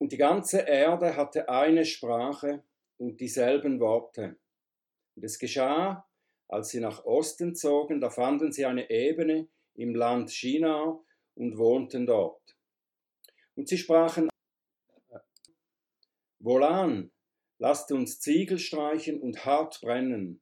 Und 0.00 0.12
die 0.12 0.16
ganze 0.16 0.60
Erde 0.60 1.14
hatte 1.14 1.50
eine 1.50 1.84
Sprache 1.84 2.64
und 2.96 3.20
dieselben 3.20 3.80
Worte. 3.80 4.38
Und 5.14 5.24
es 5.24 5.38
geschah, 5.38 6.08
als 6.48 6.70
sie 6.70 6.80
nach 6.80 7.04
Osten 7.04 7.54
zogen, 7.54 8.00
da 8.00 8.08
fanden 8.08 8.50
sie 8.50 8.64
eine 8.64 8.88
Ebene 8.88 9.48
im 9.74 9.94
Land 9.94 10.30
China 10.30 10.98
und 11.34 11.58
wohnten 11.58 12.06
dort. 12.06 12.56
Und 13.56 13.68
sie 13.68 13.76
sprachen, 13.76 14.30
Wohlan, 16.38 17.12
lasst 17.58 17.92
uns 17.92 18.20
Ziegel 18.20 18.58
streichen 18.58 19.20
und 19.20 19.44
hart 19.44 19.82
brennen. 19.82 20.40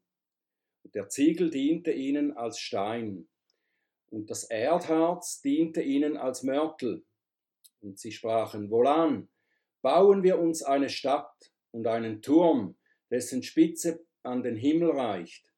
Und 0.84 0.94
der 0.94 1.08
Ziegel 1.08 1.50
diente 1.50 1.90
ihnen 1.90 2.36
als 2.36 2.60
Stein, 2.60 3.28
und 4.10 4.30
das 4.30 4.44
Erdharz 4.44 5.42
diente 5.42 5.82
ihnen 5.82 6.16
als 6.16 6.42
Mörtel. 6.44 7.04
Und 7.80 7.98
sie 7.98 8.12
sprachen, 8.12 8.70
Wohlan, 8.70 9.28
bauen 9.82 10.22
wir 10.22 10.38
uns 10.38 10.62
eine 10.62 10.88
Stadt 10.88 11.52
und 11.70 11.86
einen 11.86 12.22
Turm, 12.22 12.76
dessen 13.10 13.42
Spitze 13.42 14.04
an 14.22 14.42
den 14.42 14.56
Himmel 14.56 14.90
reicht. 14.90 15.52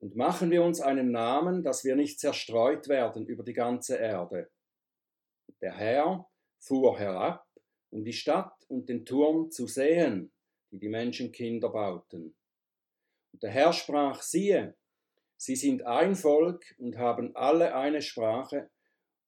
Und 0.00 0.16
machen 0.16 0.50
wir 0.50 0.62
uns 0.62 0.80
einen 0.80 1.10
Namen, 1.10 1.62
dass 1.62 1.84
wir 1.84 1.96
nicht 1.96 2.20
zerstreut 2.20 2.88
werden 2.88 3.26
über 3.26 3.42
die 3.42 3.52
ganze 3.52 3.96
Erde. 3.96 4.50
Der 5.60 5.74
Herr 5.74 6.28
fuhr 6.58 6.98
herab, 6.98 7.46
um 7.90 8.04
die 8.04 8.12
Stadt 8.12 8.52
und 8.68 8.88
den 8.88 9.06
Turm 9.06 9.50
zu 9.50 9.66
sehen, 9.66 10.32
die 10.70 10.78
die 10.78 10.88
Menschenkinder 10.88 11.70
bauten. 11.70 12.36
Und 13.32 13.42
der 13.42 13.50
Herr 13.50 13.72
sprach, 13.72 14.22
siehe, 14.22 14.76
sie 15.36 15.56
sind 15.56 15.86
ein 15.86 16.14
Volk 16.14 16.74
und 16.78 16.98
haben 16.98 17.34
alle 17.36 17.74
eine 17.74 18.02
Sprache, 18.02 18.70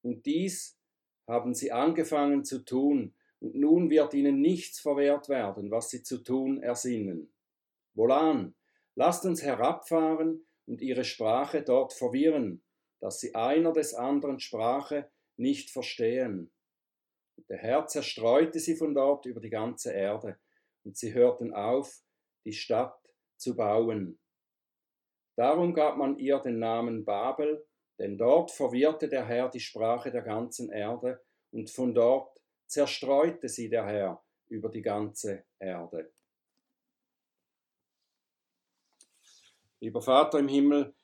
und 0.02 0.24
dies 0.24 0.79
haben 1.27 1.55
sie 1.55 1.73
angefangen 1.73 2.45
zu 2.45 2.65
tun, 2.65 3.16
und 3.41 3.55
nun 3.55 3.91
wird 3.91 4.15
ihnen 4.15 4.41
nichts 4.41 4.81
verwehrt 4.81 5.29
werden, 5.29 5.71
was 5.71 5.91
sie 5.91 6.02
zu 6.02 6.19
tun 6.19 6.63
ersinnen. 6.63 7.33
Wohlan, 7.95 8.55
lasst 8.95 9.24
uns 9.24 9.43
herabfahren 9.43 10.47
und 10.66 10.80
ihre 10.80 11.05
Sprache 11.05 11.63
dort 11.63 11.93
verwirren, 11.93 12.63
dass 13.01 13.21
sie 13.21 13.35
einer 13.35 13.73
des 13.73 13.95
anderen 13.95 14.41
Sprache 14.41 15.10
nicht 15.37 15.71
verstehen. 15.71 16.51
Und 17.37 17.49
der 17.51 17.59
Herr 17.59 17.87
zerstreute 17.87 18.59
sie 18.59 18.77
von 18.77 18.95
dort 18.95 19.27
über 19.27 19.41
die 19.41 19.51
ganze 19.51 19.93
Erde, 19.93 20.38
und 20.85 20.97
sie 20.97 21.13
hörten 21.13 21.53
auf, 21.53 22.03
die 22.45 22.53
Stadt 22.53 22.99
zu 23.37 23.57
bauen. 23.57 24.19
Darum 25.37 25.75
gab 25.75 25.99
man 25.99 26.19
ihr 26.19 26.38
den 26.38 26.59
Namen 26.59 27.05
Babel, 27.05 27.66
denn 27.99 28.16
dort 28.16 28.51
verwirrte 28.51 29.09
der 29.09 29.27
Herr 29.27 29.51
die 29.51 29.60
Sprache 29.60 30.10
der 30.10 30.23
ganzen 30.23 30.71
Erde, 30.71 31.23
und 31.51 31.71
von 31.71 31.95
dort 31.95 32.35
zerstreute 32.67 33.49
sie 33.49 33.69
der 33.69 33.87
Herr 33.87 34.23
über 34.49 34.69
die 34.69 34.83
ganze 34.83 35.45
Erde. 35.59 36.13
Lieber 39.81 40.03
Vater 40.03 40.39
im 40.39 40.49
Himmel, 40.49 40.95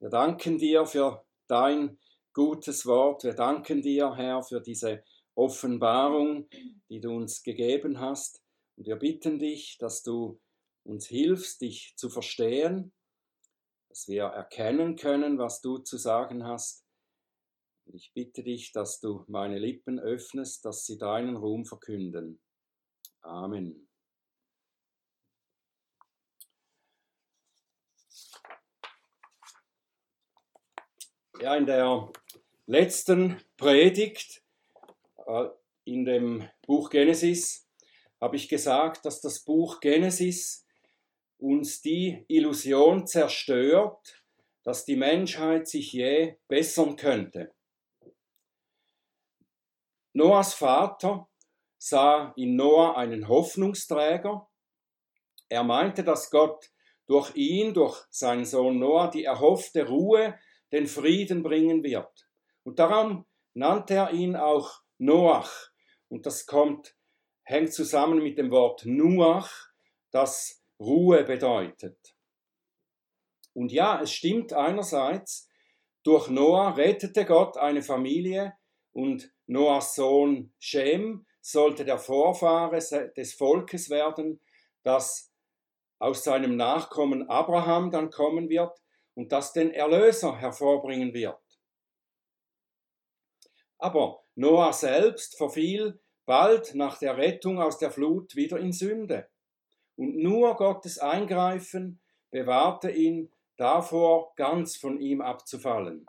wir 0.00 0.10
danken 0.10 0.58
dir 0.58 0.86
für 0.86 1.24
dein 1.46 1.98
gutes 2.32 2.86
Wort. 2.86 3.24
Wir 3.24 3.34
danken 3.34 3.82
dir, 3.82 4.14
Herr, 4.16 4.42
für 4.42 4.60
diese 4.60 5.04
Offenbarung, 5.34 6.48
die 6.88 7.00
du 7.00 7.14
uns 7.14 7.42
gegeben 7.42 8.00
hast. 8.00 8.42
Und 8.76 8.86
wir 8.86 8.96
bitten 8.96 9.38
dich, 9.38 9.78
dass 9.78 10.02
du 10.02 10.40
uns 10.84 11.06
hilfst, 11.06 11.60
dich 11.60 11.94
zu 11.96 12.10
verstehen, 12.10 12.92
dass 13.88 14.08
wir 14.08 14.24
erkennen 14.24 14.96
können, 14.96 15.38
was 15.38 15.60
du 15.60 15.78
zu 15.78 15.96
sagen 15.96 16.44
hast 16.44 16.83
ich 17.92 18.12
bitte 18.14 18.42
dich, 18.42 18.72
dass 18.72 19.00
du 19.00 19.24
meine 19.28 19.58
Lippen 19.58 19.98
öffnest, 19.98 20.64
dass 20.64 20.84
sie 20.86 20.98
deinen 20.98 21.36
Ruhm 21.36 21.64
verkünden. 21.64 22.40
Amen. 23.20 23.88
Ja, 31.40 31.56
in 31.56 31.66
der 31.66 32.10
letzten 32.66 33.40
Predigt 33.56 34.42
äh, 35.26 35.48
in 35.84 36.04
dem 36.04 36.48
Buch 36.66 36.90
Genesis 36.90 37.68
habe 38.20 38.36
ich 38.36 38.48
gesagt, 38.48 39.04
dass 39.04 39.20
das 39.20 39.40
Buch 39.40 39.80
Genesis 39.80 40.66
uns 41.38 41.82
die 41.82 42.24
Illusion 42.28 43.06
zerstört, 43.06 44.22
dass 44.62 44.84
die 44.84 44.96
Menschheit 44.96 45.68
sich 45.68 45.92
je 45.92 46.36
bessern 46.48 46.96
könnte. 46.96 47.52
Noahs 50.14 50.54
Vater 50.54 51.28
sah 51.76 52.32
in 52.36 52.54
Noah 52.54 52.96
einen 52.96 53.26
Hoffnungsträger. 53.26 54.48
Er 55.48 55.64
meinte, 55.64 56.04
dass 56.04 56.30
Gott 56.30 56.70
durch 57.06 57.34
ihn, 57.34 57.74
durch 57.74 58.00
seinen 58.10 58.44
Sohn 58.44 58.78
Noah, 58.78 59.10
die 59.10 59.24
erhoffte 59.24 59.88
Ruhe, 59.88 60.38
den 60.70 60.86
Frieden 60.86 61.42
bringen 61.42 61.82
wird. 61.82 62.28
Und 62.62 62.78
darum 62.78 63.26
nannte 63.54 63.94
er 63.94 64.12
ihn 64.12 64.36
auch 64.36 64.82
Noach. 64.98 65.70
Und 66.08 66.26
das 66.26 66.46
kommt, 66.46 66.96
hängt 67.42 67.72
zusammen 67.72 68.22
mit 68.22 68.38
dem 68.38 68.52
Wort 68.52 68.84
Nuach, 68.84 69.52
das 70.12 70.64
Ruhe 70.78 71.24
bedeutet. 71.24 71.98
Und 73.52 73.72
ja, 73.72 74.00
es 74.00 74.12
stimmt 74.12 74.52
einerseits, 74.52 75.48
durch 76.04 76.28
Noah 76.28 76.76
rettete 76.76 77.24
Gott 77.24 77.56
eine 77.56 77.82
Familie 77.82 78.54
und 78.92 79.33
Noahs 79.46 79.94
Sohn 79.94 80.52
Shem 80.58 81.26
sollte 81.40 81.84
der 81.84 81.98
Vorfahre 81.98 82.78
des 83.16 83.34
Volkes 83.34 83.90
werden, 83.90 84.40
das 84.82 85.30
aus 85.98 86.24
seinem 86.24 86.56
Nachkommen 86.56 87.28
Abraham 87.28 87.90
dann 87.90 88.10
kommen 88.10 88.48
wird 88.48 88.78
und 89.14 89.32
das 89.32 89.52
den 89.52 89.70
Erlöser 89.70 90.36
hervorbringen 90.36 91.14
wird. 91.14 91.38
Aber 93.78 94.24
Noah 94.34 94.72
selbst 94.72 95.36
verfiel 95.36 96.00
bald 96.24 96.74
nach 96.74 96.98
der 96.98 97.16
Rettung 97.16 97.60
aus 97.60 97.78
der 97.78 97.90
Flut 97.90 98.34
wieder 98.34 98.58
in 98.58 98.72
Sünde. 98.72 99.28
Und 99.96 100.16
nur 100.16 100.56
Gottes 100.56 100.98
Eingreifen 100.98 102.00
bewahrte 102.30 102.90
ihn 102.90 103.30
davor, 103.56 104.34
ganz 104.34 104.76
von 104.76 105.00
ihm 105.00 105.20
abzufallen. 105.20 106.06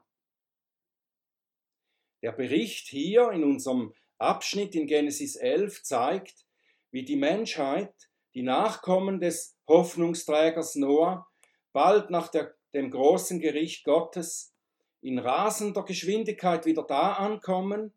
Der 2.25 2.31
Bericht 2.31 2.88
hier 2.88 3.30
in 3.34 3.44
unserem 3.44 3.94
Abschnitt 4.18 4.74
in 4.74 4.88
Genesis 4.88 5.36
11 5.36 5.84
zeigt, 5.84 6.47
wie 6.90 7.06
die 7.06 7.18
Menschheit, 7.18 7.94
die 8.34 8.41
Nachkommen 8.41 9.19
des 9.19 9.56
Hoffnungsträgers 9.68 10.74
Noah, 10.74 11.28
bald 11.72 12.09
nach 12.09 12.30
der, 12.30 12.56
dem 12.74 12.90
großen 12.90 13.40
Gericht 13.40 13.84
Gottes 13.84 14.56
in 15.02 15.19
rasender 15.19 15.84
Geschwindigkeit 15.85 16.66
wieder 16.66 16.81
da 16.81 17.14
ankommen, 17.14 17.94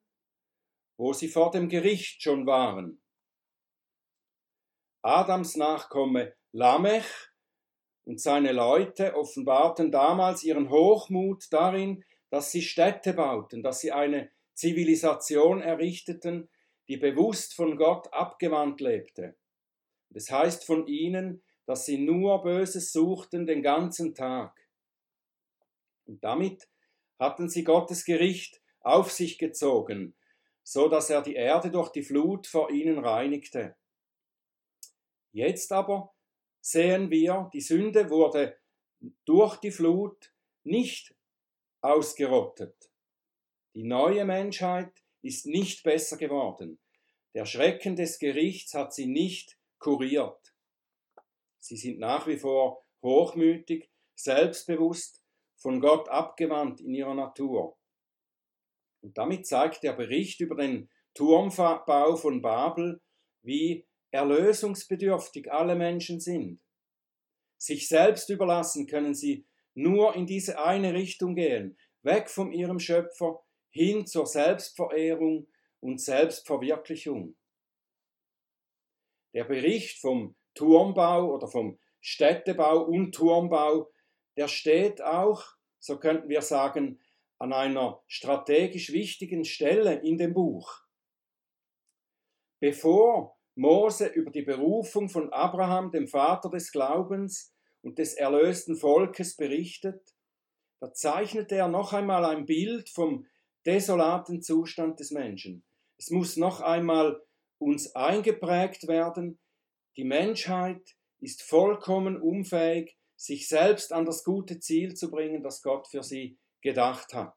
wo 0.99 1.15
sie 1.15 1.29
vor 1.29 1.51
dem 1.51 1.71
Gericht 1.71 2.23
schon 2.23 2.47
waren. 2.47 3.01
Adams 5.01 5.57
Nachkomme 5.57 6.35
Lamech 6.53 7.07
und 8.05 8.21
seine 8.21 8.53
Leute 8.53 9.17
offenbarten 9.17 9.91
damals 9.91 10.45
ihren 10.45 10.69
Hochmut 10.69 11.51
darin, 11.51 12.05
dass 12.31 12.53
sie 12.53 12.63
Städte 12.63 13.15
bauten, 13.15 13.63
dass 13.63 13.81
sie 13.81 13.93
eine 13.93 14.31
Zivilisation 14.55 15.63
errichteten, 15.63 16.49
die 16.89 16.97
bewusst 16.97 17.55
von 17.55 17.77
Gott 17.77 18.13
abgewandt 18.13 18.81
lebte. 18.81 19.37
Das 20.11 20.31
heißt 20.31 20.65
von 20.65 20.87
ihnen, 20.87 21.43
dass 21.67 21.85
sie 21.85 21.99
nur 21.99 22.43
Böses 22.43 22.93
suchten 22.93 23.47
den 23.47 23.63
ganzen 23.63 24.15
Tag. 24.15 24.67
Und 26.07 26.25
damit 26.25 26.69
hatten 27.19 27.49
sie 27.49 27.63
Gottes 27.63 28.05
Gericht 28.05 28.63
auf 28.81 29.11
sich 29.13 29.39
gezogen, 29.39 30.15
so 30.63 30.89
dass 30.89 31.11
er 31.11 31.23
die 31.23 31.35
Erde 31.35 31.71
durch 31.71 31.91
die 31.91 32.03
Flut 32.03 32.47
vor 32.47 32.71
ihnen 32.71 32.99
reinigte. 32.99 33.77
Jetzt 35.33 35.73
aber 35.73 36.15
sehen 36.61 37.11
wir, 37.11 37.51
die 37.53 37.61
Sünde 37.61 38.09
wurde 38.09 38.57
durch 39.25 39.57
die 39.57 39.71
Flut 39.71 40.33
nicht 40.65 41.15
ausgerottet. 41.81 42.91
Die 43.75 43.85
neue 43.85 44.25
Menschheit 44.25 44.93
ist 45.23 45.47
nicht 45.47 45.83
besser 45.83 46.17
geworden. 46.17 46.79
Der 47.35 47.45
Schrecken 47.45 47.97
des 47.97 48.19
Gerichts 48.19 48.75
hat 48.75 48.95
sie 48.95 49.07
nicht 49.07 49.59
kuriert. 49.79 50.55
Sie 51.59 51.77
sind 51.77 51.99
nach 51.99 52.27
wie 52.27 52.39
vor 52.39 52.85
hochmütig, 53.03 53.91
selbstbewusst, 54.15 55.23
von 55.57 55.81
Gott 55.81 56.09
abgewandt 56.09 56.81
in 56.81 56.95
ihrer 56.95 57.15
Natur. 57.15 57.77
Und 59.01 59.19
damit 59.19 59.47
zeigt 59.47 59.83
der 59.83 59.93
Bericht 59.93 60.41
über 60.41 60.57
den 60.57 60.89
Turmbau 61.15 62.17
von 62.17 62.43
Babel, 62.43 63.01
wie 63.43 63.87
erlösungsbedürftig 64.11 65.53
alle 65.53 65.75
Menschen 65.75 66.21
sind. 66.21 66.61
Sich 67.59 67.89
selbst 67.89 68.31
überlassen 68.31 68.87
können 68.87 69.15
sie 69.15 69.48
nur 69.79 70.17
in 70.17 70.27
diese 70.27 70.59
eine 70.59 70.93
Richtung 70.93 71.37
gehen, 71.37 71.79
weg 72.03 72.29
von 72.29 72.53
ihrem 72.53 72.81
Schöpfer 72.81 73.45
hin 73.71 74.07
zur 74.07 74.27
Selbstverehrung 74.27 75.47
und 75.79 76.01
Selbstverwirklichung. 76.01 77.37
Der 79.35 79.45
Bericht 79.45 80.01
vom 80.01 80.35
Turmbau 80.55 81.33
oder 81.33 81.47
vom 81.47 81.79
Städtebau 82.01 82.83
und 82.83 83.13
Turmbau, 83.13 83.89
der 84.37 84.49
steht 84.49 85.01
auch, 85.01 85.45
so 85.79 86.01
könnten 86.01 86.29
wir 86.29 86.43
sagen, 86.43 87.01
an 87.39 87.53
einer 87.53 88.03
strategisch 88.09 88.93
wichtigen 88.93 89.45
Stelle 89.45 90.01
in 90.01 90.19
dem 90.19 90.35
Buch. 90.35 90.83
Bevor 92.61 93.39
Mose 93.55 94.09
über 94.09 94.33
die 94.33 94.43
Berufung 94.43 95.09
von 95.09 95.33
Abraham, 95.33 95.93
dem 95.93 96.09
Vater 96.09 96.51
des 96.51 96.73
Glaubens 96.73 97.55
und 97.83 97.99
des 97.99 98.15
erlösten 98.15 98.77
Volkes, 98.77 99.37
berichtet, 99.37 100.15
da 100.81 100.93
zeichnet 100.93 101.51
er 101.53 101.69
noch 101.69 101.93
einmal 101.93 102.25
ein 102.25 102.47
Bild 102.47 102.89
vom 102.89 103.27
desolaten 103.67 104.43
Zustand 104.43 105.01
des 105.01 105.11
Menschen. 105.11 105.65
Es 105.99 106.11
muss 106.11 106.37
noch 106.37 106.61
einmal 106.61 107.21
uns 107.59 107.95
eingeprägt 107.95 108.87
werden, 108.87 109.39
die 109.97 110.05
Menschheit 110.05 110.97
ist 111.21 111.43
vollkommen 111.43 112.21
unfähig, 112.21 112.97
sich 113.17 113.49
selbst 113.49 113.93
an 113.93 114.05
das 114.05 114.23
gute 114.23 114.61
Ziel 114.61 114.95
zu 114.95 115.11
bringen, 115.11 115.43
das 115.43 115.61
Gott 115.63 115.89
für 115.89 116.05
sie 116.05 116.39
gedacht 116.63 117.13
hat. 117.15 117.37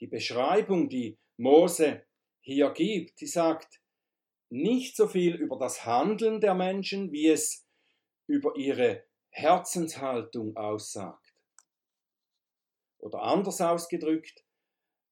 Die 0.00 0.06
Beschreibung, 0.06 0.88
die 0.88 1.18
Mose 1.36 2.06
hier 2.40 2.70
gibt, 2.70 3.20
die 3.20 3.26
sagt 3.26 3.79
nicht 4.50 4.96
so 4.96 5.06
viel 5.06 5.36
über 5.36 5.56
das 5.56 5.86
Handeln 5.86 6.40
der 6.40 6.54
Menschen, 6.54 7.12
wie 7.12 7.28
es 7.28 7.66
über 8.26 8.56
ihre 8.56 9.04
Herzenshaltung 9.30 10.56
aussagt. 10.56 11.34
Oder 12.98 13.22
anders 13.22 13.60
ausgedrückt, 13.60 14.44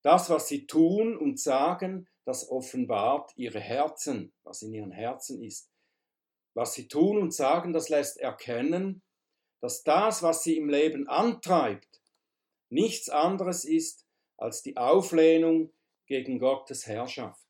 das, 0.02 0.28
was 0.28 0.48
sie 0.48 0.66
tun 0.66 1.16
und 1.16 1.40
sagen, 1.40 2.08
das 2.24 2.50
offenbart 2.50 3.32
ihre 3.36 3.60
Herzen, 3.60 4.34
was 4.42 4.62
in 4.62 4.74
ihren 4.74 4.92
Herzen 4.92 5.42
ist. 5.42 5.70
Was 6.54 6.74
sie 6.74 6.88
tun 6.88 7.18
und 7.18 7.32
sagen, 7.32 7.72
das 7.72 7.88
lässt 7.88 8.18
erkennen, 8.18 9.02
dass 9.60 9.82
das, 9.82 10.22
was 10.22 10.42
sie 10.42 10.56
im 10.56 10.68
Leben 10.68 11.08
antreibt, 11.08 12.02
nichts 12.68 13.08
anderes 13.08 13.64
ist 13.64 14.06
als 14.36 14.62
die 14.62 14.76
Auflehnung 14.76 15.72
gegen 16.06 16.38
Gottes 16.38 16.86
Herrschaft. 16.86 17.47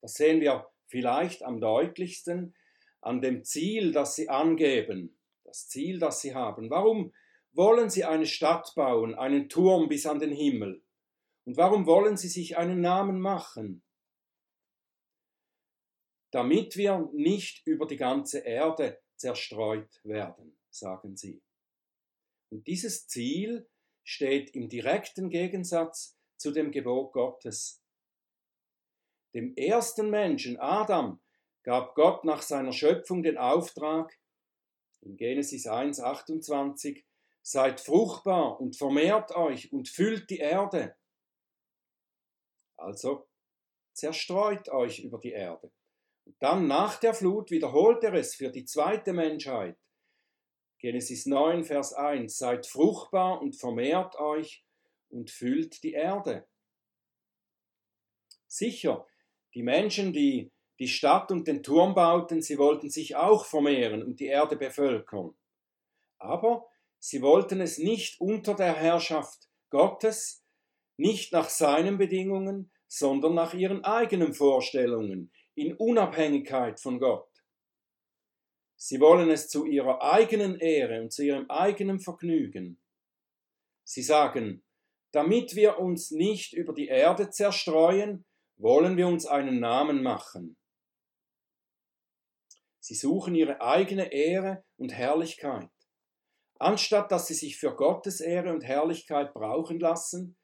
Das 0.00 0.14
sehen 0.14 0.40
wir 0.40 0.68
vielleicht 0.86 1.42
am 1.42 1.60
deutlichsten 1.60 2.54
an 3.00 3.20
dem 3.20 3.44
Ziel, 3.44 3.92
das 3.92 4.16
sie 4.16 4.28
angeben, 4.28 5.18
das 5.44 5.68
Ziel, 5.68 5.98
das 5.98 6.20
sie 6.20 6.34
haben. 6.34 6.70
Warum 6.70 7.12
wollen 7.52 7.90
sie 7.90 8.04
eine 8.04 8.26
Stadt 8.26 8.72
bauen, 8.74 9.14
einen 9.14 9.48
Turm 9.48 9.88
bis 9.88 10.06
an 10.06 10.18
den 10.18 10.32
Himmel? 10.32 10.82
Und 11.44 11.56
warum 11.56 11.86
wollen 11.86 12.16
sie 12.16 12.28
sich 12.28 12.58
einen 12.58 12.80
Namen 12.80 13.20
machen? 13.20 13.82
Damit 16.30 16.76
wir 16.76 17.08
nicht 17.14 17.66
über 17.66 17.86
die 17.86 17.96
ganze 17.96 18.40
Erde 18.40 19.00
zerstreut 19.16 20.00
werden, 20.04 20.58
sagen 20.68 21.16
sie. 21.16 21.42
Und 22.50 22.66
dieses 22.66 23.06
Ziel 23.08 23.68
steht 24.04 24.54
im 24.54 24.68
direkten 24.68 25.30
Gegensatz 25.30 26.18
zu 26.36 26.50
dem 26.50 26.70
Gebot 26.70 27.12
Gottes. 27.12 27.82
Dem 29.34 29.54
ersten 29.56 30.10
Menschen, 30.10 30.58
Adam, 30.58 31.20
gab 31.62 31.94
Gott 31.94 32.24
nach 32.24 32.42
seiner 32.42 32.72
Schöpfung 32.72 33.22
den 33.22 33.36
Auftrag, 33.36 34.18
in 35.00 35.16
Genesis 35.16 35.66
1, 35.66 36.00
28, 36.00 37.04
seid 37.42 37.80
fruchtbar 37.80 38.60
und 38.60 38.76
vermehrt 38.76 39.34
euch 39.34 39.72
und 39.72 39.88
füllt 39.88 40.28
die 40.30 40.38
Erde. 40.38 40.96
Also 42.76 43.28
zerstreut 43.92 44.68
euch 44.68 45.00
über 45.00 45.18
die 45.18 45.32
Erde. 45.32 45.72
Und 46.24 46.36
dann 46.40 46.66
nach 46.66 47.00
der 47.00 47.14
Flut 47.14 47.50
wiederholt 47.50 48.04
er 48.04 48.14
es 48.14 48.34
für 48.34 48.50
die 48.50 48.64
zweite 48.64 49.12
Menschheit. 49.12 49.78
Genesis 50.78 51.26
9, 51.26 51.64
Vers 51.64 51.92
1, 51.92 52.36
seid 52.36 52.66
fruchtbar 52.66 53.40
und 53.40 53.56
vermehrt 53.56 54.16
euch 54.16 54.64
und 55.08 55.30
füllt 55.30 55.82
die 55.82 55.92
Erde. 55.92 56.46
Sicher, 58.46 59.06
die 59.58 59.64
Menschen, 59.64 60.12
die 60.12 60.52
die 60.78 60.86
Stadt 60.86 61.32
und 61.32 61.48
den 61.48 61.64
Turm 61.64 61.92
bauten, 61.92 62.40
sie 62.40 62.58
wollten 62.58 62.90
sich 62.90 63.16
auch 63.16 63.44
vermehren 63.44 64.04
und 64.04 64.20
die 64.20 64.26
Erde 64.26 64.54
bevölkern. 64.54 65.36
Aber 66.18 66.68
sie 67.00 67.22
wollten 67.22 67.60
es 67.60 67.76
nicht 67.76 68.20
unter 68.20 68.54
der 68.54 68.74
Herrschaft 68.74 69.48
Gottes, 69.70 70.44
nicht 70.96 71.32
nach 71.32 71.48
seinen 71.48 71.98
Bedingungen, 71.98 72.70
sondern 72.86 73.34
nach 73.34 73.52
ihren 73.52 73.84
eigenen 73.84 74.32
Vorstellungen, 74.32 75.32
in 75.56 75.74
Unabhängigkeit 75.74 76.78
von 76.78 77.00
Gott. 77.00 77.28
Sie 78.76 79.00
wollen 79.00 79.28
es 79.28 79.48
zu 79.48 79.66
ihrer 79.66 80.00
eigenen 80.02 80.60
Ehre 80.60 81.02
und 81.02 81.12
zu 81.12 81.24
ihrem 81.24 81.50
eigenen 81.50 81.98
Vergnügen. 81.98 82.80
Sie 83.82 84.02
sagen, 84.02 84.62
damit 85.10 85.56
wir 85.56 85.80
uns 85.80 86.12
nicht 86.12 86.52
über 86.52 86.72
die 86.72 86.86
Erde 86.86 87.30
zerstreuen, 87.30 88.24
wollen 88.58 88.96
wir 88.96 89.06
uns 89.06 89.24
einen 89.24 89.60
Namen 89.60 90.02
machen. 90.02 90.56
Sie 92.80 92.94
suchen 92.94 93.34
ihre 93.34 93.60
eigene 93.60 94.12
Ehre 94.12 94.64
und 94.76 94.92
Herrlichkeit. 94.92 95.70
Anstatt 96.58 97.12
dass 97.12 97.28
sie 97.28 97.34
sich 97.34 97.56
für 97.56 97.74
Gottes 97.74 98.20
Ehre 98.20 98.52
und 98.52 98.64
Herrlichkeit 98.64 99.32
brauchen 99.32 99.78
lassen 99.78 100.36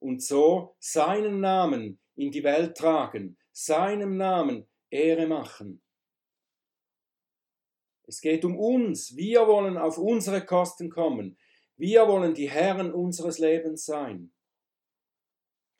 und 0.00 0.22
so 0.22 0.76
seinen 0.80 1.40
Namen 1.40 2.00
in 2.16 2.32
die 2.32 2.42
Welt 2.42 2.76
tragen, 2.76 3.38
seinem 3.52 4.16
Namen 4.16 4.68
Ehre 4.90 5.26
machen. 5.26 5.82
Es 8.06 8.20
geht 8.20 8.44
um 8.44 8.58
uns. 8.58 9.14
Wir 9.14 9.46
wollen 9.46 9.78
auf 9.78 9.96
unsere 9.96 10.44
Kosten 10.44 10.90
kommen. 10.90 11.38
Wir 11.76 12.08
wollen 12.08 12.34
die 12.34 12.50
Herren 12.50 12.92
unseres 12.92 13.38
Lebens 13.38 13.84
sein. 13.84 14.32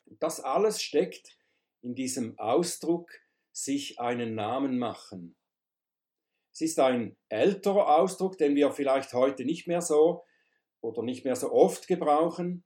Das 0.05 0.39
alles 0.39 0.81
steckt 0.81 1.40
in 1.81 1.95
diesem 1.95 2.37
Ausdruck 2.37 3.11
sich 3.51 3.99
einen 3.99 4.35
Namen 4.35 4.77
machen. 4.77 5.35
Es 6.53 6.61
ist 6.61 6.79
ein 6.79 7.17
älterer 7.29 7.99
Ausdruck, 7.99 8.37
den 8.37 8.55
wir 8.55 8.71
vielleicht 8.71 9.13
heute 9.13 9.45
nicht 9.45 9.67
mehr 9.67 9.81
so 9.81 10.23
oder 10.81 11.03
nicht 11.03 11.23
mehr 11.23 11.35
so 11.35 11.51
oft 11.51 11.87
gebrauchen. 11.87 12.63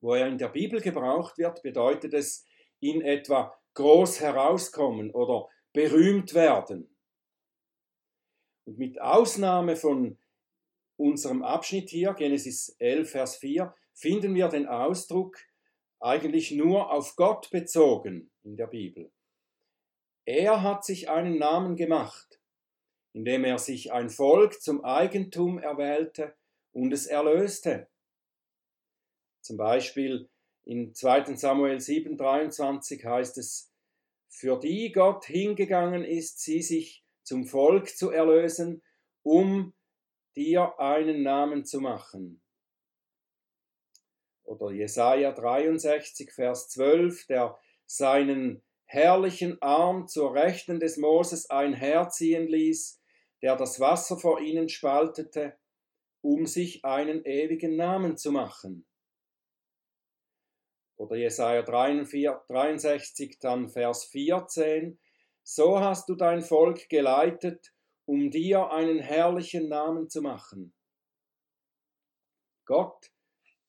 Wo 0.00 0.14
er 0.14 0.26
in 0.26 0.38
der 0.38 0.48
Bibel 0.48 0.80
gebraucht 0.80 1.38
wird, 1.38 1.62
bedeutet 1.62 2.12
es 2.12 2.44
in 2.80 3.00
etwa 3.02 3.56
groß 3.74 4.20
herauskommen 4.20 5.12
oder 5.12 5.48
berühmt 5.72 6.34
werden. 6.34 6.96
Und 8.64 8.78
mit 8.78 9.00
Ausnahme 9.00 9.76
von 9.76 10.18
unserem 10.96 11.42
Abschnitt 11.42 11.90
hier, 11.90 12.14
Genesis 12.14 12.74
11, 12.78 13.10
Vers 13.10 13.36
4, 13.36 13.74
finden 13.94 14.34
wir 14.34 14.48
den 14.48 14.66
Ausdruck 14.66 15.38
eigentlich 16.02 16.50
nur 16.50 16.90
auf 16.90 17.16
Gott 17.16 17.50
bezogen 17.50 18.30
in 18.42 18.56
der 18.56 18.66
Bibel. 18.66 19.12
Er 20.24 20.62
hat 20.62 20.84
sich 20.84 21.08
einen 21.08 21.38
Namen 21.38 21.76
gemacht, 21.76 22.40
indem 23.12 23.44
er 23.44 23.58
sich 23.58 23.92
ein 23.92 24.10
Volk 24.10 24.60
zum 24.60 24.84
Eigentum 24.84 25.58
erwählte 25.58 26.34
und 26.72 26.92
es 26.92 27.06
erlöste. 27.06 27.88
Zum 29.42 29.56
Beispiel 29.56 30.28
in 30.64 30.94
2 30.94 31.36
Samuel 31.36 31.80
7, 31.80 32.16
23 32.16 33.04
heißt 33.04 33.38
es, 33.38 33.72
für 34.28 34.58
die 34.58 34.92
Gott 34.92 35.26
hingegangen 35.26 36.04
ist, 36.04 36.40
sie 36.40 36.62
sich 36.62 37.04
zum 37.22 37.44
Volk 37.44 37.88
zu 37.88 38.10
erlösen, 38.10 38.82
um 39.22 39.74
dir 40.34 40.78
einen 40.80 41.22
Namen 41.22 41.64
zu 41.64 41.80
machen 41.80 42.42
oder 44.44 44.70
Jesaja 44.72 45.32
63, 45.32 46.32
Vers 46.32 46.68
12, 46.68 47.26
der 47.26 47.58
seinen 47.86 48.62
herrlichen 48.84 49.60
Arm 49.62 50.06
zur 50.06 50.34
Rechten 50.34 50.80
des 50.80 50.96
Moses 50.96 51.48
einherziehen 51.50 52.46
ließ, 52.46 53.00
der 53.42 53.56
das 53.56 53.80
Wasser 53.80 54.18
vor 54.18 54.40
ihnen 54.40 54.68
spaltete, 54.68 55.56
um 56.20 56.46
sich 56.46 56.84
einen 56.84 57.24
ewigen 57.24 57.76
Namen 57.76 58.16
zu 58.16 58.32
machen. 58.32 58.86
Oder 60.96 61.16
Jesaja 61.16 61.62
63, 61.62 63.38
dann 63.40 63.68
Vers 63.68 64.04
14, 64.04 65.00
so 65.42 65.80
hast 65.80 66.08
du 66.08 66.14
dein 66.14 66.42
Volk 66.42 66.88
geleitet, 66.88 67.72
um 68.04 68.30
dir 68.30 68.70
einen 68.70 69.00
herrlichen 69.00 69.68
Namen 69.68 70.08
zu 70.08 70.22
machen. 70.22 70.74
Gott 72.64 73.11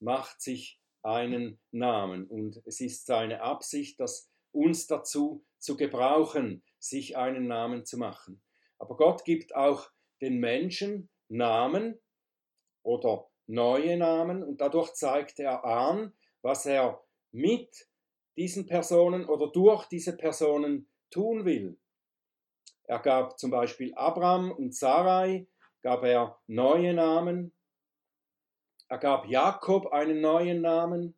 macht 0.04 0.42
sich 0.42 0.80
einen 1.02 1.60
Namen 1.72 2.28
und 2.28 2.62
es 2.66 2.80
ist 2.80 3.06
seine 3.06 3.42
Absicht, 3.42 4.00
dass 4.00 4.30
uns 4.52 4.88
dazu 4.88 5.46
zu 5.58 5.76
gebrauchen, 5.76 6.64
sich 6.80 7.18
einen 7.18 7.48
Namen 7.48 7.86
zu 7.86 7.98
machen. 7.98 8.44
Aber 8.78 8.96
Gott 8.96 9.26
gibt 9.26 9.56
auch 9.56 9.90
den 10.22 10.40
Menschen 10.40 11.10
Namen 11.30 12.00
oder 12.84 13.30
neue 13.48 13.98
Namen 13.98 14.44
und 14.44 14.62
dadurch 14.62 14.94
zeigt 14.94 15.40
er 15.40 15.66
an, 15.66 16.14
was 16.42 16.66
er 16.66 17.04
mit 17.32 17.88
diesen 18.38 18.66
Personen 18.66 19.26
oder 19.26 19.52
durch 19.52 19.86
diese 19.88 20.16
Personen 20.16 20.90
tun 21.10 21.46
will. 21.46 21.80
Er 22.84 23.00
gab 23.00 23.40
zum 23.40 23.52
Beispiel 23.52 23.94
Abraham 23.96 24.52
und 24.52 24.76
Sarai, 24.76 25.48
gab 25.82 26.04
er 26.04 26.40
neue 26.48 26.94
Namen. 26.94 27.54
Er 28.94 29.00
gab 29.00 29.26
Jakob 29.26 29.92
einen 29.92 30.22
neuen 30.22 30.62
Namen. 30.62 31.18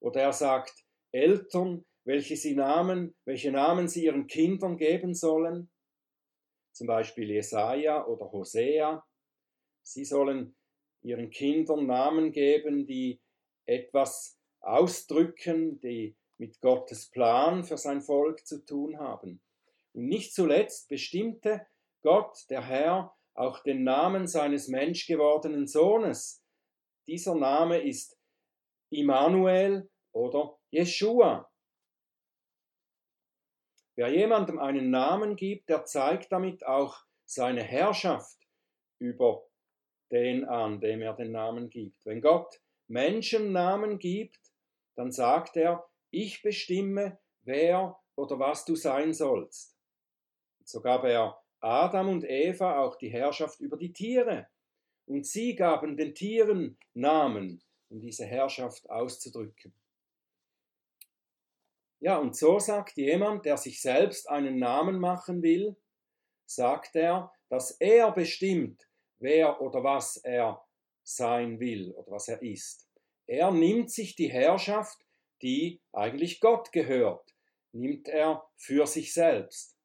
Oder 0.00 0.22
er 0.22 0.32
sagt 0.32 0.86
Eltern, 1.12 1.84
welche 2.04 2.34
sie 2.34 2.54
Namen, 2.56 3.14
welche 3.26 3.52
Namen 3.52 3.88
sie 3.88 4.06
ihren 4.06 4.26
Kindern 4.26 4.78
geben 4.78 5.12
sollen. 5.12 5.70
Zum 6.72 6.86
Beispiel 6.86 7.30
Jesaja 7.30 8.06
oder 8.06 8.32
Hosea. 8.32 9.04
Sie 9.82 10.06
sollen 10.06 10.56
ihren 11.02 11.28
Kindern 11.28 11.84
Namen 11.84 12.32
geben, 12.32 12.86
die 12.86 13.20
etwas 13.66 14.40
ausdrücken, 14.60 15.78
die 15.80 16.16
mit 16.38 16.58
Gottes 16.62 17.10
Plan 17.10 17.64
für 17.64 17.76
sein 17.76 18.00
Volk 18.00 18.46
zu 18.46 18.64
tun 18.64 18.98
haben. 18.98 19.42
Und 19.92 20.06
nicht 20.06 20.32
zuletzt 20.32 20.88
bestimmte 20.88 21.66
Gott, 22.00 22.46
der 22.48 22.62
Herr, 22.62 23.14
auch 23.34 23.62
den 23.62 23.84
Namen 23.84 24.26
seines 24.26 24.68
menschgewordenen 24.68 25.66
Sohnes. 25.66 26.42
Dieser 27.06 27.36
Name 27.36 27.78
ist 27.78 28.18
Immanuel 28.90 29.88
oder 30.12 30.58
Jeshua. 30.70 31.48
Wer 33.96 34.08
jemandem 34.08 34.58
einen 34.58 34.90
Namen 34.90 35.36
gibt, 35.36 35.68
der 35.68 35.84
zeigt 35.84 36.32
damit 36.32 36.66
auch 36.66 36.98
seine 37.24 37.62
Herrschaft 37.62 38.36
über 38.98 39.46
den 40.10 40.44
an, 40.44 40.80
dem 40.80 41.00
er 41.00 41.14
den 41.14 41.32
Namen 41.32 41.70
gibt. 41.70 42.04
Wenn 42.04 42.20
Gott 42.20 42.60
Menschen 42.88 43.52
Namen 43.52 43.98
gibt, 43.98 44.40
dann 44.96 45.12
sagt 45.12 45.56
er, 45.56 45.88
ich 46.10 46.42
bestimme, 46.42 47.18
wer 47.42 47.98
oder 48.16 48.38
was 48.38 48.64
du 48.64 48.74
sein 48.76 49.12
sollst. 49.12 49.76
So 50.64 50.80
gab 50.80 51.04
er 51.04 51.40
Adam 51.60 52.08
und 52.08 52.24
Eva 52.24 52.78
auch 52.80 52.96
die 52.96 53.10
Herrschaft 53.10 53.60
über 53.60 53.76
die 53.76 53.92
Tiere. 53.92 54.48
Und 55.06 55.26
sie 55.26 55.54
gaben 55.54 55.96
den 55.96 56.14
Tieren 56.14 56.78
Namen, 56.94 57.62
um 57.88 58.00
diese 58.00 58.26
Herrschaft 58.26 58.88
auszudrücken. 58.90 59.72
Ja, 62.00 62.18
und 62.18 62.36
so 62.36 62.58
sagt 62.58 62.96
jemand, 62.96 63.46
der 63.46 63.56
sich 63.56 63.80
selbst 63.80 64.28
einen 64.28 64.58
Namen 64.58 64.98
machen 64.98 65.42
will, 65.42 65.76
sagt 66.44 66.94
er, 66.96 67.32
dass 67.48 67.72
er 67.72 68.12
bestimmt, 68.12 68.88
wer 69.18 69.60
oder 69.60 69.82
was 69.82 70.16
er 70.18 70.64
sein 71.02 71.60
will 71.60 71.92
oder 71.92 72.12
was 72.12 72.28
er 72.28 72.42
ist. 72.42 72.88
Er 73.26 73.50
nimmt 73.50 73.90
sich 73.90 74.16
die 74.16 74.30
Herrschaft, 74.30 74.98
die 75.42 75.80
eigentlich 75.92 76.40
Gott 76.40 76.72
gehört, 76.72 77.34
nimmt 77.72 78.08
er 78.08 78.48
für 78.56 78.86
sich 78.86 79.12
selbst. 79.12 79.75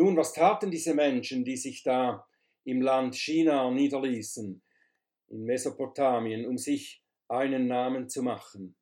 Nun, 0.00 0.16
was 0.16 0.32
taten 0.32 0.70
diese 0.70 0.94
Menschen, 0.94 1.44
die 1.44 1.58
sich 1.58 1.82
da 1.82 2.26
im 2.64 2.80
Land 2.80 3.16
China 3.16 3.70
niederließen, 3.70 4.62
in 5.28 5.44
Mesopotamien, 5.44 6.46
um 6.46 6.56
sich 6.56 7.04
einen 7.28 7.66
Namen 7.66 8.08
zu 8.08 8.22
machen? 8.22 8.76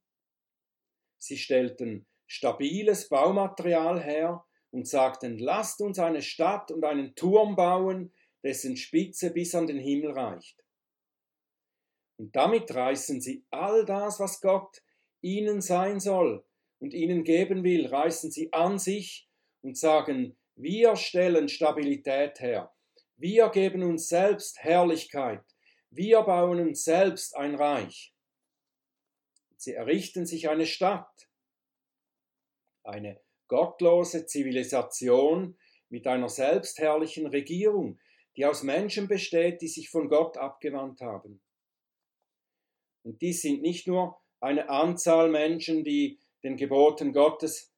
Sie 1.19 1.37
stellten 1.37 2.07
stabiles 2.29 3.09
Baumaterial 3.09 4.01
her 4.01 4.47
und 4.71 4.87
sagten, 4.87 5.41
lasst 5.41 5.81
uns 5.81 5.99
eine 5.99 6.23
Stadt 6.23 6.71
und 6.71 6.85
einen 6.85 7.17
Turm 7.17 7.57
bauen, 7.57 8.13
dessen 8.45 8.77
Spitze 8.77 9.33
bis 9.33 9.57
an 9.57 9.67
den 9.67 9.81
Himmel 9.81 10.13
reicht. 10.13 10.65
Und 12.17 12.37
damit 12.37 12.73
reißen 12.73 13.21
sie 13.21 13.45
all 13.51 13.85
das, 13.85 14.21
was 14.21 14.41
Gott 14.41 14.85
ihnen 15.21 15.63
sein 15.63 15.99
soll 15.99 16.45
und 16.79 16.95
ihnen 16.95 17.25
geben 17.25 17.65
will, 17.65 17.87
reißen 17.87 18.31
sie 18.31 18.53
an 18.53 18.79
sich 18.79 19.29
und 19.63 19.77
sagen, 19.77 20.38
wir 20.59 20.97
stellen 20.97 21.49
Stabilität 21.49 22.41
her, 22.41 22.75
wir 23.17 23.49
geben 23.51 23.85
uns 23.85 24.09
selbst 24.09 24.59
Herrlichkeit, 24.59 25.45
wir 25.91 26.23
bauen 26.23 26.61
uns 26.61 26.83
selbst 26.85 27.37
ein 27.37 27.55
Reich. 27.55 28.13
Sie 29.57 29.73
errichten 29.73 30.27
sich 30.27 30.49
eine 30.49 30.67
Stadt, 30.67 31.29
eine 32.83 33.21
gottlose 33.47 34.27
Zivilisation 34.27 35.57
mit 35.91 36.07
einer 36.09 36.29
selbstherrlichen 36.29 37.29
Regierung, 37.29 38.01
die 38.37 38.45
aus 38.45 38.65
Menschen 38.65 39.07
besteht, 39.07 39.63
die 39.63 39.69
sich 39.69 39.89
von 39.91 40.09
Gott 40.09 40.37
abgewandt 40.37 41.01
haben. 41.01 41.41
Und 43.05 43.23
dies 43.23 43.43
sind 43.43 43.63
nicht 43.63 43.87
nur 43.87 44.21
eine 44.41 44.69
Anzahl 44.69 45.31
Menschen, 45.31 45.85
die 45.85 46.19
den 46.43 46.57
Geboten 46.57 47.13
Gottes 47.13 47.73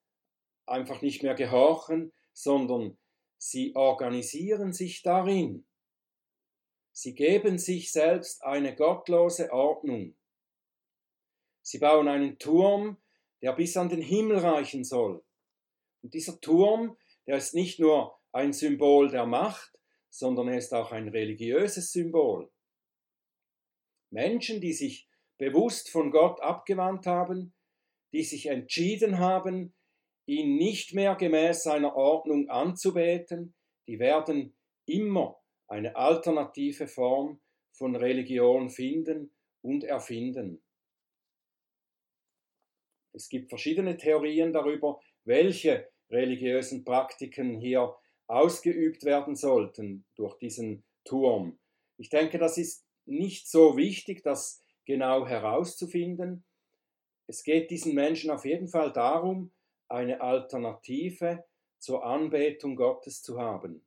einfach 0.67 1.03
nicht 1.03 1.23
mehr 1.23 1.35
gehorchen, 1.35 2.13
sondern 2.33 2.99
sie 3.39 3.75
organisieren 3.75 4.73
sich 4.73 5.03
darin. 5.03 5.67
Sie 6.93 7.15
geben 7.15 7.59
sich 7.59 7.93
selbst 7.93 8.43
eine 8.43 8.75
gottlose 8.75 9.53
Ordnung. 9.53 10.17
Sie 11.63 11.79
bauen 11.79 12.09
einen 12.09 12.39
Turm, 12.39 12.97
der 13.43 13.53
bis 13.53 13.77
an 13.77 13.89
den 13.89 14.03
Himmel 14.03 14.39
reichen 14.39 14.85
soll. 14.85 15.25
Und 16.03 16.15
dieser 16.15 16.41
Turm, 16.41 16.97
der 17.27 17.37
ist 17.37 17.55
nicht 17.55 17.79
nur 17.79 18.19
ein 18.33 18.53
Symbol 18.53 19.11
der 19.11 19.27
Macht, 19.27 19.79
sondern 20.11 20.49
er 20.49 20.59
ist 20.59 20.73
auch 20.75 20.93
ein 20.93 21.09
religiöses 21.09 21.93
Symbol. 21.93 22.51
Menschen, 24.11 24.61
die 24.61 24.73
sich 24.73 25.09
bewusst 25.39 25.91
von 25.91 26.11
Gott 26.11 26.41
abgewandt 26.41 27.07
haben, 27.07 27.55
die 28.13 28.25
sich 28.25 28.47
entschieden 28.47 29.19
haben, 29.19 29.75
ihn 30.31 30.55
nicht 30.57 30.95
mehr 30.95 31.17
gemäß 31.17 31.65
seiner 31.65 31.97
Ordnung 31.97 32.49
anzubeten, 32.49 33.53
die 33.89 33.99
werden 33.99 34.55
immer 34.87 35.41
eine 35.67 35.97
alternative 35.97 36.87
Form 36.87 37.41
von 37.73 37.97
Religion 37.97 38.71
finden 38.71 39.33
und 39.61 39.83
erfinden. 39.83 40.63
Es 43.13 43.29
gibt 43.29 43.49
verschiedene 43.49 43.97
Theorien 43.97 44.53
darüber, 44.53 45.01
welche 45.25 45.91
religiösen 46.11 46.85
Praktiken 46.85 47.59
hier 47.59 47.97
ausgeübt 48.29 49.05
werden 49.05 49.35
sollten 49.35 50.07
durch 50.15 50.39
diesen 50.39 50.85
Turm. 51.05 51.59
Ich 51.97 52.09
denke, 52.09 52.39
das 52.39 52.57
ist 52.57 52.87
nicht 53.05 53.49
so 53.49 53.77
wichtig, 53.77 54.23
das 54.23 54.63
genau 54.85 55.27
herauszufinden. 55.27 56.45
Es 57.27 57.43
geht 57.43 57.73
diesen 57.73 57.95
Menschen 57.95 58.31
auf 58.31 58.45
jeden 58.45 58.69
Fall 58.69 58.93
darum, 58.93 59.53
eine 59.91 60.21
Alternative 60.21 61.45
zur 61.79 62.05
Anbetung 62.05 62.77
Gottes 62.77 63.23
zu 63.23 63.41
haben. 63.41 63.85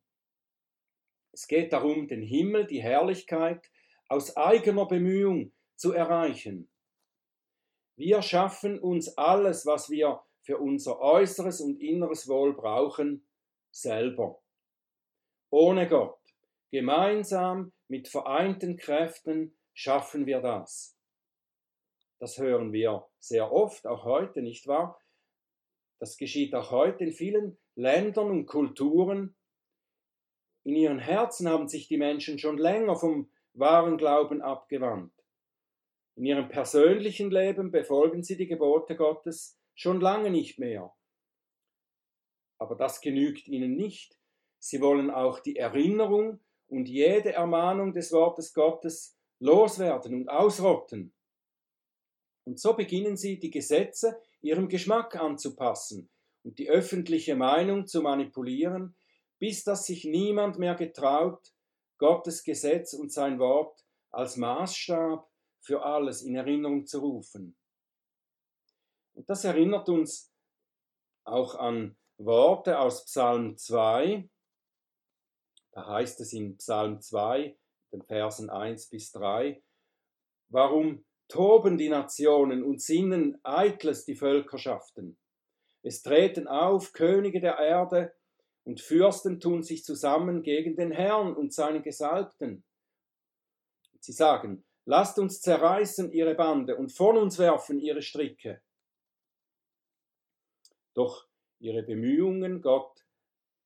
Es 1.32 1.48
geht 1.48 1.74
darum, 1.74 2.08
den 2.08 2.22
Himmel, 2.22 2.68
die 2.68 2.82
Herrlichkeit 2.82 3.72
aus 4.08 4.36
eigener 4.38 4.86
Bemühung 4.86 5.52
zu 5.76 5.94
erreichen. 5.94 6.70
Wir 7.96 8.22
schaffen 8.22 8.80
uns 8.80 9.18
alles, 9.18 9.66
was 9.66 9.90
wir 9.90 10.22
für 10.42 10.58
unser 10.58 11.00
äußeres 11.00 11.62
und 11.62 11.80
inneres 11.80 12.28
Wohl 12.28 12.54
brauchen, 12.54 13.26
selber. 13.72 14.42
Ohne 15.50 15.88
Gott, 15.88 16.20
gemeinsam 16.72 17.72
mit 17.88 18.08
vereinten 18.08 18.76
Kräften 18.78 19.56
schaffen 19.74 20.26
wir 20.26 20.42
das. 20.42 20.98
Das 22.20 22.38
hören 22.38 22.74
wir 22.74 23.08
sehr 23.20 23.52
oft, 23.52 23.86
auch 23.86 24.06
heute, 24.06 24.42
nicht 24.42 24.68
wahr? 24.68 25.00
Das 26.04 26.18
geschieht 26.18 26.54
auch 26.54 26.72
heute 26.72 27.06
in 27.06 27.14
vielen 27.14 27.58
Ländern 27.76 28.30
und 28.30 28.46
Kulturen. 28.46 29.38
In 30.66 30.76
ihren 30.76 31.00
Herzen 31.00 31.48
haben 31.48 31.70
sich 31.70 31.88
die 31.88 31.96
Menschen 31.96 32.40
schon 32.40 32.58
länger 32.58 32.98
vom 32.98 33.32
wahren 33.54 33.98
Glauben 33.98 34.42
abgewandt. 34.42 35.14
In 36.18 36.26
ihrem 36.26 36.50
persönlichen 36.50 37.32
Leben 37.32 37.72
befolgen 37.72 38.22
sie 38.22 38.36
die 38.36 38.48
Gebote 38.48 38.98
Gottes 38.98 39.58
schon 39.76 40.02
lange 40.02 40.30
nicht 40.30 40.60
mehr. 40.60 40.94
Aber 42.58 42.76
das 42.76 43.00
genügt 43.00 43.48
ihnen 43.48 43.78
nicht. 43.78 44.20
Sie 44.60 44.82
wollen 44.82 45.10
auch 45.10 45.40
die 45.40 45.56
Erinnerung 45.56 46.42
und 46.68 46.90
jede 46.90 47.32
Ermahnung 47.32 47.94
des 47.94 48.12
Wortes 48.12 48.54
Gottes 48.54 49.18
loswerden 49.40 50.16
und 50.16 50.28
ausrotten. 50.28 51.14
Und 52.44 52.60
so 52.60 52.74
beginnen 52.74 53.16
sie, 53.16 53.40
die 53.40 53.52
Gesetze 53.52 54.22
ihrem 54.44 54.68
Geschmack 54.68 55.16
anzupassen 55.16 56.10
und 56.44 56.60
die 56.60 56.70
öffentliche 56.70 57.36
Meinung 57.36 57.88
zu 57.88 58.02
manipulieren, 58.02 58.96
bis 59.40 59.64
dass 59.64 59.86
sich 59.86 60.06
niemand 60.06 60.60
mehr 60.60 60.76
getraut, 60.76 61.54
Gottes 61.98 62.44
Gesetz 62.44 62.94
und 62.94 63.12
sein 63.12 63.40
Wort 63.40 63.84
als 64.12 64.36
Maßstab 64.38 65.30
für 65.62 65.84
alles 65.84 66.22
in 66.22 66.36
Erinnerung 66.36 66.86
zu 66.86 67.00
rufen. 67.00 67.56
Und 69.14 69.30
das 69.30 69.46
erinnert 69.46 69.88
uns 69.90 70.34
auch 71.24 71.56
an 71.56 71.96
Worte 72.18 72.80
aus 72.80 73.06
Psalm 73.06 73.58
2. 73.58 74.30
Da 75.72 75.88
heißt 75.88 76.20
es 76.20 76.34
in 76.34 76.58
Psalm 76.58 77.00
2, 77.00 77.58
den 77.94 78.04
Versen 78.04 78.50
1 78.50 78.90
bis 78.90 79.12
3, 79.12 79.64
Warum 80.50 81.04
toben 81.28 81.78
die 81.78 81.90
Nationen 81.90 82.64
und 82.64 82.82
sinnen 82.82 83.40
eitles 83.44 84.06
die 84.06 84.16
Völkerschaften. 84.16 85.18
Es 85.82 86.02
treten 86.02 86.48
auf 86.48 86.94
Könige 86.94 87.42
der 87.42 87.58
Erde 87.58 88.14
und 88.64 88.82
Fürsten 88.82 89.40
tun 89.40 89.64
sich 89.64 89.84
zusammen 89.84 90.44
gegen 90.44 90.76
den 90.76 90.92
Herrn 90.92 91.36
und 91.36 91.54
seinen 91.54 91.84
Gesalbten. 91.84 92.64
Sie 94.00 94.14
sagen, 94.14 94.64
lasst 94.86 95.20
uns 95.20 95.42
zerreißen 95.42 96.12
ihre 96.12 96.36
Bande 96.36 96.78
und 96.78 96.92
von 96.92 97.18
uns 97.18 97.38
werfen 97.40 97.80
ihre 97.80 98.02
Stricke. 98.02 98.62
Doch 100.94 101.28
ihre 101.60 101.84
Bemühungen, 101.84 102.62
Gott, 102.62 103.06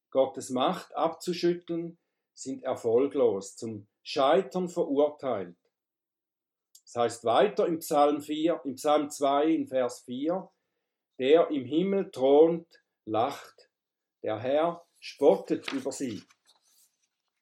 Gottes 0.10 0.50
Macht 0.50 0.96
abzuschütteln, 0.96 1.98
sind 2.34 2.64
erfolglos, 2.64 3.56
zum 3.56 3.88
Scheitern 4.04 4.70
verurteilt. 4.70 5.58
Das 6.88 6.96
heißt 6.96 7.25
weiter 7.25 7.67
im 7.67 7.79
Psalm 7.79 8.22
4, 8.22 8.62
im 8.63 8.75
Psalm 8.75 9.10
2 9.10 9.48
in 9.48 9.67
Vers 9.67 10.03
4, 10.06 10.50
der 11.20 11.51
im 11.51 11.65
Himmel 11.65 12.10
thront, 12.12 12.65
lacht. 13.03 13.70
Der 14.24 14.39
Herr 14.39 14.86
spottet 14.98 15.70
über 15.74 15.91
sie. 15.91 16.24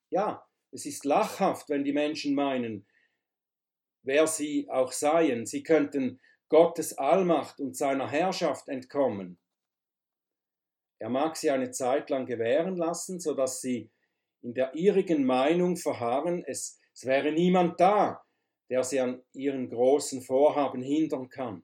Ja, 0.09 0.43
es 0.71 0.87
ist 0.87 1.05
lachhaft, 1.05 1.69
wenn 1.69 1.83
die 1.83 1.93
Menschen 1.93 2.33
meinen, 2.33 2.87
wer 4.01 4.25
sie 4.25 4.67
auch 4.71 4.91
seien, 4.91 5.45
sie 5.45 5.61
könnten 5.61 6.19
Gottes 6.49 6.97
Allmacht 6.97 7.59
und 7.59 7.77
seiner 7.77 8.09
Herrschaft 8.09 8.67
entkommen. 8.67 9.39
Er 10.97 11.09
mag 11.09 11.37
sie 11.37 11.51
eine 11.51 11.69
Zeit 11.69 12.09
lang 12.09 12.25
gewähren 12.25 12.77
lassen, 12.77 13.19
so 13.19 13.35
dass 13.35 13.61
sie 13.61 13.91
in 14.41 14.55
der 14.55 14.73
ihrigen 14.73 15.23
Meinung 15.23 15.77
verharren, 15.77 16.43
es, 16.45 16.79
es 16.93 17.05
wäre 17.05 17.31
niemand 17.31 17.79
da, 17.79 18.24
der 18.69 18.83
sie 18.83 18.99
an 18.99 19.23
ihren 19.33 19.69
großen 19.69 20.21
Vorhaben 20.21 20.81
hindern 20.81 21.29
kann. 21.29 21.63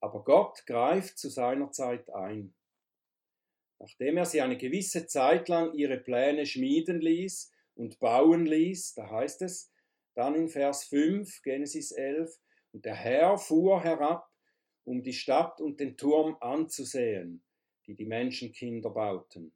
Aber 0.00 0.22
Gott 0.24 0.64
greift 0.66 1.18
zu 1.18 1.28
seiner 1.28 1.70
Zeit 1.70 2.08
ein. 2.10 2.54
Nachdem 3.80 4.16
er 4.16 4.24
sie 4.24 4.40
eine 4.40 4.56
gewisse 4.56 5.06
Zeit 5.06 5.48
lang 5.48 5.74
ihre 5.74 5.98
Pläne 5.98 6.46
schmieden 6.46 7.00
ließ 7.00 7.52
und 7.74 7.98
bauen 7.98 8.46
ließ, 8.46 8.94
da 8.94 9.10
heißt 9.10 9.42
es 9.42 9.72
dann 10.14 10.34
in 10.34 10.48
Vers 10.48 10.84
5, 10.84 11.42
Genesis 11.42 11.92
11, 11.92 12.40
und 12.72 12.84
der 12.84 12.94
Herr 12.94 13.38
fuhr 13.38 13.82
herab, 13.82 14.28
um 14.84 15.02
die 15.02 15.12
Stadt 15.12 15.60
und 15.60 15.78
den 15.78 15.96
Turm 15.96 16.36
anzusehen, 16.40 17.44
die 17.86 17.94
die 17.94 18.06
Menschenkinder 18.06 18.90
bauten. 18.90 19.54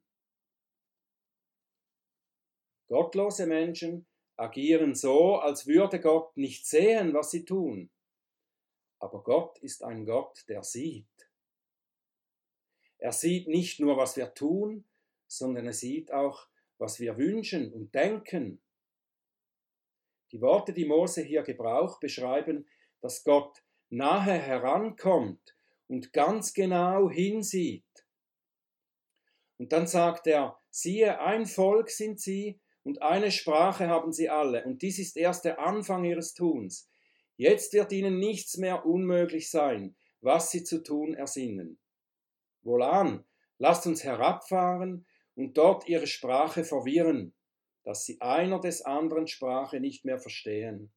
Gottlose 2.87 3.45
Menschen 3.45 4.05
agieren 4.37 4.95
so, 4.95 5.35
als 5.35 5.67
würde 5.67 5.99
Gott 5.99 6.35
nicht 6.37 6.65
sehen, 6.67 7.13
was 7.13 7.31
sie 7.31 7.45
tun. 7.45 7.89
Aber 8.99 9.21
Gott 9.23 9.59
ist 9.59 9.83
ein 9.83 10.05
Gott, 10.05 10.45
der 10.47 10.63
sieht. 10.63 11.05
Er 12.97 13.11
sieht 13.11 13.47
nicht 13.47 13.79
nur, 13.79 13.97
was 13.97 14.15
wir 14.15 14.33
tun, 14.33 14.85
sondern 15.27 15.65
er 15.65 15.73
sieht 15.73 16.11
auch, 16.11 16.47
was 16.77 16.99
wir 16.99 17.17
wünschen 17.17 17.73
und 17.73 17.93
denken. 17.93 18.61
Die 20.31 20.41
Worte, 20.41 20.73
die 20.73 20.85
Mose 20.85 21.21
hier 21.21 21.43
gebraucht, 21.43 21.99
beschreiben, 21.99 22.67
dass 23.01 23.23
Gott 23.23 23.61
nahe 23.89 24.33
herankommt 24.33 25.55
und 25.87 26.13
ganz 26.13 26.53
genau 26.53 27.09
hinsieht. 27.09 27.83
Und 29.57 29.71
dann 29.71 29.85
sagt 29.85 30.27
er, 30.27 30.59
siehe, 30.69 31.19
ein 31.19 31.45
Volk 31.45 31.89
sind 31.89 32.19
sie 32.19 32.59
und 32.83 33.01
eine 33.01 33.31
Sprache 33.31 33.87
haben 33.87 34.11
sie 34.11 34.29
alle, 34.29 34.63
und 34.65 34.81
dies 34.81 34.99
ist 34.99 35.17
erst 35.17 35.45
der 35.45 35.59
Anfang 35.59 36.03
ihres 36.03 36.33
Tuns. 36.33 36.89
Jetzt 37.37 37.73
wird 37.73 37.91
ihnen 37.91 38.19
nichts 38.19 38.57
mehr 38.57 38.85
unmöglich 38.85 39.49
sein, 39.49 39.95
was 40.21 40.51
sie 40.51 40.63
zu 40.63 40.83
tun 40.83 41.13
ersinnen. 41.13 41.79
Wohlan, 42.61 43.25
lasst 43.57 43.87
uns 43.87 44.03
herabfahren 44.03 45.05
und 45.35 45.57
dort 45.57 45.87
ihre 45.87 46.07
Sprache 46.07 46.63
verwirren, 46.63 47.33
dass 47.83 48.05
sie 48.05 48.21
einer 48.21 48.59
des 48.59 48.81
anderen 48.83 49.27
Sprache 49.27 49.79
nicht 49.79 50.05
mehr 50.05 50.19
verstehen. 50.19 50.93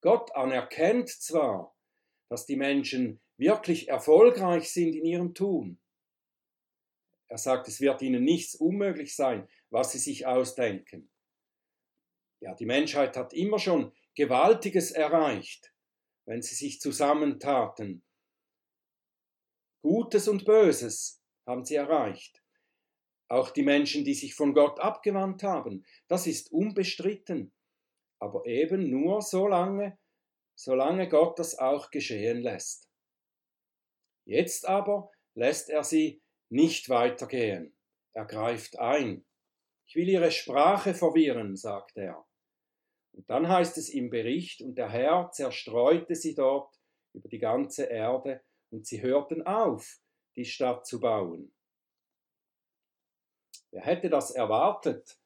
Gott 0.00 0.34
anerkennt 0.34 1.08
zwar, 1.08 1.76
dass 2.28 2.46
die 2.46 2.56
Menschen 2.56 3.20
wirklich 3.36 3.88
erfolgreich 3.88 4.72
sind 4.72 4.94
in 4.94 5.04
ihrem 5.04 5.34
Tun. 5.34 5.81
Er 7.32 7.38
sagt, 7.38 7.66
es 7.66 7.80
wird 7.80 8.02
ihnen 8.02 8.24
nichts 8.24 8.54
unmöglich 8.54 9.16
sein, 9.16 9.48
was 9.70 9.92
sie 9.92 9.98
sich 9.98 10.26
ausdenken. 10.26 11.10
Ja, 12.40 12.54
die 12.54 12.66
Menschheit 12.66 13.16
hat 13.16 13.32
immer 13.32 13.58
schon 13.58 13.90
Gewaltiges 14.14 14.90
erreicht, 14.90 15.72
wenn 16.26 16.42
sie 16.42 16.54
sich 16.54 16.78
zusammentaten. 16.78 18.04
Gutes 19.80 20.28
und 20.28 20.44
Böses 20.44 21.22
haben 21.46 21.64
sie 21.64 21.76
erreicht. 21.76 22.44
Auch 23.28 23.48
die 23.48 23.62
Menschen, 23.62 24.04
die 24.04 24.12
sich 24.12 24.34
von 24.34 24.52
Gott 24.52 24.78
abgewandt 24.78 25.42
haben, 25.42 25.86
das 26.08 26.26
ist 26.26 26.52
unbestritten. 26.52 27.50
Aber 28.18 28.44
eben 28.44 28.90
nur 28.90 29.22
so 29.22 29.48
lange, 29.48 29.98
solange 30.54 31.08
Gott 31.08 31.38
das 31.38 31.58
auch 31.58 31.90
geschehen 31.90 32.42
lässt. 32.42 32.90
Jetzt 34.26 34.68
aber 34.68 35.10
lässt 35.32 35.70
er 35.70 35.82
sie 35.82 36.21
nicht 36.52 36.90
weitergehen. 36.90 37.74
Er 38.12 38.26
greift 38.26 38.78
ein. 38.78 39.24
Ich 39.86 39.96
will 39.96 40.08
ihre 40.08 40.30
Sprache 40.30 40.94
verwirren, 40.94 41.56
sagt 41.56 41.96
er. 41.96 42.26
Und 43.12 43.28
dann 43.28 43.48
heißt 43.48 43.78
es 43.78 43.88
im 43.88 44.10
Bericht, 44.10 44.60
und 44.60 44.76
der 44.76 44.90
Herr 44.90 45.30
zerstreute 45.32 46.14
sie 46.14 46.34
dort 46.34 46.78
über 47.14 47.28
die 47.28 47.38
ganze 47.38 47.84
Erde, 47.84 48.42
und 48.70 48.86
sie 48.86 49.02
hörten 49.02 49.42
auf, 49.46 49.98
die 50.36 50.44
Stadt 50.44 50.86
zu 50.86 51.00
bauen. 51.00 51.54
Wer 53.70 53.82
hätte 53.82 54.10
das 54.10 54.30
erwartet? 54.30 55.18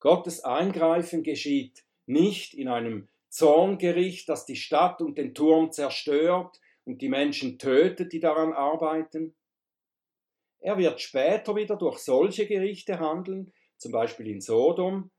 Gottes 0.00 0.44
Eingreifen 0.44 1.22
geschieht 1.22 1.84
nicht 2.06 2.54
in 2.54 2.68
einem 2.68 3.08
Zorngericht, 3.30 4.28
das 4.28 4.44
die 4.44 4.56
Stadt 4.56 5.00
und 5.00 5.16
den 5.16 5.34
Turm 5.34 5.72
zerstört 5.72 6.60
und 6.84 7.00
die 7.02 7.08
Menschen 7.08 7.58
tötet, 7.58 8.12
die 8.12 8.20
daran 8.20 8.52
arbeiten. 8.52 9.34
Er 10.60 10.76
wird 10.76 11.00
später 11.00 11.54
wieder 11.56 11.76
durch 11.76 11.98
solche 11.98 12.46
Gerichte 12.46 12.98
handeln, 12.98 13.52
zum 13.76 13.92
Beispiel 13.92 14.28
in 14.28 14.40
Sodom, 14.40 15.10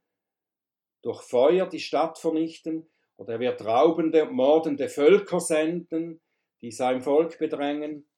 durch 1.01 1.21
Feuer 1.21 1.67
die 1.67 1.79
Stadt 1.79 2.17
vernichten, 2.17 2.89
oder 3.15 3.33
er 3.33 3.39
wird 3.39 3.65
raubende, 3.65 4.25
mordende 4.25 4.87
Völker 4.87 5.39
senden, 5.39 6.21
die 6.61 6.71
sein 6.71 7.01
Volk 7.01 7.37
bedrängen. 7.37 8.09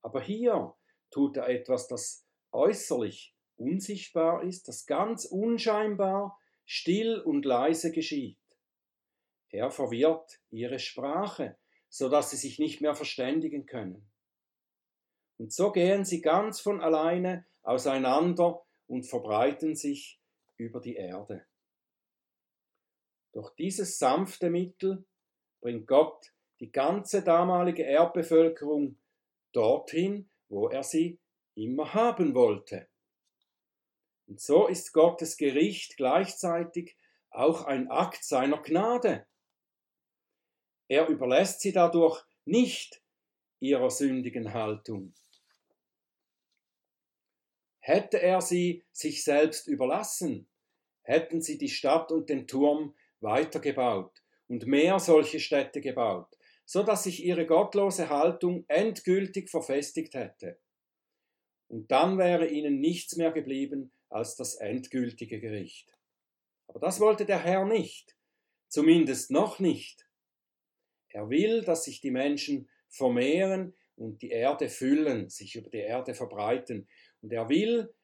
Aber 0.00 0.20
hier 0.20 0.74
tut 1.10 1.36
er 1.36 1.48
etwas, 1.48 1.88
das 1.88 2.26
äußerlich 2.52 3.34
unsichtbar 3.56 4.42
ist, 4.44 4.68
das 4.68 4.86
ganz 4.86 5.24
unscheinbar, 5.24 6.38
still 6.64 7.20
und 7.20 7.44
leise 7.44 7.92
geschieht. 7.92 8.38
Er 9.50 9.70
verwirrt 9.70 10.40
ihre 10.50 10.78
Sprache, 10.78 11.58
so 11.88 12.08
dass 12.08 12.30
sie 12.30 12.36
sich 12.36 12.58
nicht 12.58 12.80
mehr 12.80 12.94
verständigen 12.94 13.66
können. 13.66 14.11
Und 15.42 15.52
so 15.52 15.72
gehen 15.72 16.04
sie 16.04 16.20
ganz 16.20 16.60
von 16.60 16.80
alleine 16.80 17.44
auseinander 17.62 18.64
und 18.86 19.02
verbreiten 19.02 19.74
sich 19.74 20.20
über 20.56 20.78
die 20.78 20.94
Erde. 20.94 21.44
Durch 23.32 23.52
dieses 23.56 23.98
sanfte 23.98 24.50
Mittel 24.50 25.04
bringt 25.60 25.88
Gott 25.88 26.32
die 26.60 26.70
ganze 26.70 27.24
damalige 27.24 27.82
Erdbevölkerung 27.82 29.00
dorthin, 29.50 30.30
wo 30.48 30.68
er 30.68 30.84
sie 30.84 31.18
immer 31.56 31.92
haben 31.92 32.36
wollte. 32.36 32.88
Und 34.28 34.40
so 34.40 34.68
ist 34.68 34.92
Gottes 34.92 35.36
Gericht 35.36 35.96
gleichzeitig 35.96 36.96
auch 37.30 37.64
ein 37.64 37.90
Akt 37.90 38.22
seiner 38.22 38.62
Gnade. 38.62 39.26
Er 40.86 41.08
überlässt 41.08 41.62
sie 41.62 41.72
dadurch 41.72 42.22
nicht 42.44 43.02
ihrer 43.58 43.90
sündigen 43.90 44.54
Haltung. 44.54 45.14
Hätte 47.84 48.22
er 48.22 48.40
sie 48.40 48.84
sich 48.92 49.24
selbst 49.24 49.66
überlassen, 49.66 50.48
hätten 51.02 51.42
sie 51.42 51.58
die 51.58 51.68
Stadt 51.68 52.12
und 52.12 52.28
den 52.28 52.46
Turm 52.46 52.94
weitergebaut 53.20 54.22
und 54.46 54.66
mehr 54.66 55.00
solche 55.00 55.40
Städte 55.40 55.80
gebaut, 55.80 56.38
so 56.64 56.84
dass 56.84 57.02
sich 57.02 57.24
ihre 57.24 57.44
gottlose 57.44 58.08
Haltung 58.08 58.64
endgültig 58.68 59.50
verfestigt 59.50 60.14
hätte. 60.14 60.60
Und 61.66 61.90
dann 61.90 62.18
wäre 62.18 62.46
ihnen 62.46 62.78
nichts 62.78 63.16
mehr 63.16 63.32
geblieben 63.32 63.92
als 64.08 64.36
das 64.36 64.54
endgültige 64.54 65.40
Gericht. 65.40 65.92
Aber 66.68 66.78
das 66.78 67.00
wollte 67.00 67.26
der 67.26 67.40
Herr 67.40 67.64
nicht, 67.64 68.16
zumindest 68.68 69.32
noch 69.32 69.58
nicht. 69.58 70.06
Er 71.08 71.30
will, 71.30 71.62
dass 71.62 71.82
sich 71.84 72.00
die 72.00 72.12
Menschen 72.12 72.70
vermehren 72.88 73.74
und 73.96 74.22
die 74.22 74.30
Erde 74.30 74.68
füllen, 74.68 75.28
sich 75.30 75.56
über 75.56 75.70
die 75.70 75.78
Erde 75.78 76.14
verbreiten. 76.14 76.88
Und 77.22 77.32
er 77.32 77.48
will, 77.48 77.94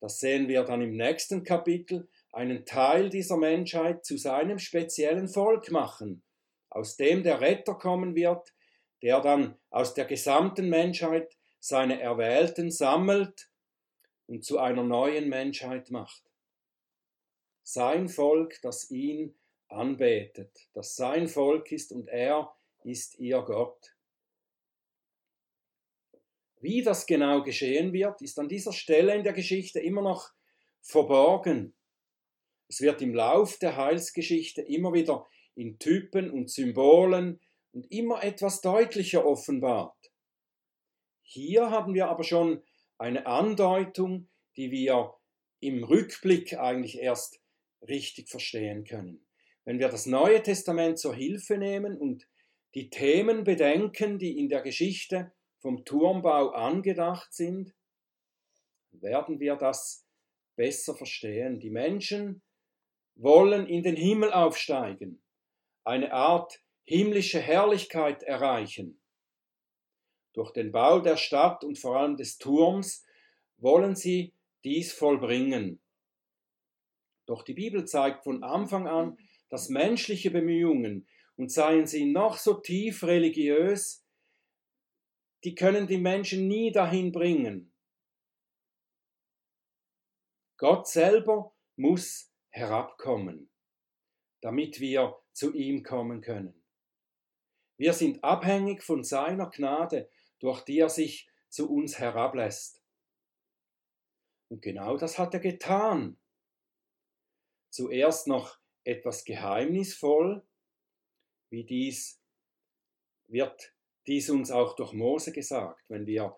das 0.00 0.20
sehen 0.20 0.48
wir 0.48 0.64
dann 0.64 0.82
im 0.82 0.96
nächsten 0.96 1.42
Kapitel, 1.42 2.08
einen 2.32 2.64
Teil 2.64 3.08
dieser 3.10 3.36
Menschheit 3.36 4.04
zu 4.04 4.16
seinem 4.16 4.58
speziellen 4.58 5.28
Volk 5.28 5.70
machen, 5.70 6.22
aus 6.70 6.96
dem 6.96 7.22
der 7.22 7.40
Retter 7.40 7.74
kommen 7.74 8.14
wird, 8.14 8.52
der 9.02 9.20
dann 9.20 9.58
aus 9.70 9.94
der 9.94 10.04
gesamten 10.04 10.68
Menschheit 10.68 11.36
seine 11.58 12.00
Erwählten 12.00 12.70
sammelt 12.70 13.50
und 14.26 14.44
zu 14.44 14.58
einer 14.58 14.82
neuen 14.82 15.28
Menschheit 15.28 15.90
macht. 15.90 16.22
Sein 17.62 18.08
Volk, 18.08 18.58
das 18.62 18.90
ihn 18.90 19.36
anbetet, 19.68 20.68
das 20.74 20.96
sein 20.96 21.28
Volk 21.28 21.70
ist 21.72 21.92
und 21.92 22.08
er 22.08 22.54
ist 22.84 23.18
ihr 23.18 23.40
Gott. 23.42 23.94
Wie 26.62 26.82
das 26.84 27.06
genau 27.06 27.42
geschehen 27.42 27.92
wird, 27.92 28.22
ist 28.22 28.38
an 28.38 28.48
dieser 28.48 28.72
Stelle 28.72 29.16
in 29.16 29.24
der 29.24 29.32
Geschichte 29.32 29.80
immer 29.80 30.00
noch 30.00 30.30
verborgen. 30.80 31.74
Es 32.68 32.80
wird 32.80 33.02
im 33.02 33.12
Lauf 33.14 33.58
der 33.58 33.76
Heilsgeschichte 33.76 34.62
immer 34.62 34.92
wieder 34.92 35.26
in 35.56 35.80
Typen 35.80 36.30
und 36.30 36.50
Symbolen 36.50 37.40
und 37.72 37.90
immer 37.90 38.22
etwas 38.22 38.60
deutlicher 38.60 39.26
offenbart. 39.26 40.12
Hier 41.22 41.70
haben 41.70 41.94
wir 41.94 42.08
aber 42.08 42.22
schon 42.22 42.62
eine 42.96 43.26
Andeutung, 43.26 44.28
die 44.56 44.70
wir 44.70 45.14
im 45.58 45.82
Rückblick 45.82 46.58
eigentlich 46.58 46.96
erst 46.98 47.40
richtig 47.88 48.28
verstehen 48.28 48.84
können. 48.84 49.26
Wenn 49.64 49.80
wir 49.80 49.88
das 49.88 50.06
Neue 50.06 50.40
Testament 50.40 51.00
zur 51.00 51.14
Hilfe 51.14 51.58
nehmen 51.58 51.98
und 51.98 52.28
die 52.76 52.88
Themen 52.88 53.42
bedenken, 53.42 54.20
die 54.20 54.38
in 54.38 54.48
der 54.48 54.62
Geschichte 54.62 55.32
vom 55.62 55.84
Turmbau 55.84 56.50
angedacht 56.50 57.32
sind, 57.32 57.72
werden 58.90 59.40
wir 59.40 59.56
das 59.56 60.04
besser 60.56 60.94
verstehen. 60.94 61.60
Die 61.60 61.70
Menschen 61.70 62.42
wollen 63.14 63.66
in 63.66 63.82
den 63.82 63.96
Himmel 63.96 64.32
aufsteigen, 64.32 65.22
eine 65.84 66.12
Art 66.12 66.60
himmlische 66.84 67.40
Herrlichkeit 67.40 68.22
erreichen. 68.24 69.00
Durch 70.34 70.52
den 70.52 70.72
Bau 70.72 71.00
der 71.00 71.16
Stadt 71.16 71.62
und 71.62 71.78
vor 71.78 71.96
allem 71.96 72.16
des 72.16 72.38
Turms 72.38 73.06
wollen 73.58 73.94
sie 73.94 74.34
dies 74.64 74.92
vollbringen. 74.92 75.80
Doch 77.26 77.44
die 77.44 77.54
Bibel 77.54 77.86
zeigt 77.86 78.24
von 78.24 78.42
Anfang 78.42 78.88
an, 78.88 79.16
dass 79.48 79.68
menschliche 79.68 80.30
Bemühungen, 80.30 81.06
und 81.36 81.50
seien 81.50 81.86
sie 81.86 82.04
noch 82.04 82.36
so 82.36 82.54
tief 82.54 83.02
religiös, 83.04 84.01
die 85.44 85.54
können 85.54 85.86
die 85.86 85.98
Menschen 85.98 86.48
nie 86.48 86.70
dahin 86.70 87.12
bringen. 87.12 87.72
Gott 90.56 90.86
selber 90.86 91.54
muss 91.76 92.32
herabkommen, 92.50 93.50
damit 94.40 94.78
wir 94.78 95.18
zu 95.32 95.52
ihm 95.54 95.82
kommen 95.82 96.20
können. 96.20 96.62
Wir 97.76 97.92
sind 97.92 98.22
abhängig 98.22 98.82
von 98.84 99.02
seiner 99.02 99.50
Gnade, 99.50 100.08
durch 100.38 100.60
die 100.64 100.78
er 100.78 100.88
sich 100.88 101.28
zu 101.48 101.68
uns 101.68 101.98
herablässt. 101.98 102.80
Und 104.48 104.62
genau 104.62 104.96
das 104.96 105.18
hat 105.18 105.34
er 105.34 105.40
getan. 105.40 106.20
Zuerst 107.70 108.28
noch 108.28 108.58
etwas 108.84 109.24
geheimnisvoll, 109.24 110.46
wie 111.50 111.64
dies 111.64 112.22
wird 113.26 113.71
dies 114.06 114.30
uns 114.30 114.50
auch 114.50 114.76
durch 114.76 114.92
Mose 114.92 115.32
gesagt. 115.32 115.84
Wenn 115.88 116.06
wir 116.06 116.36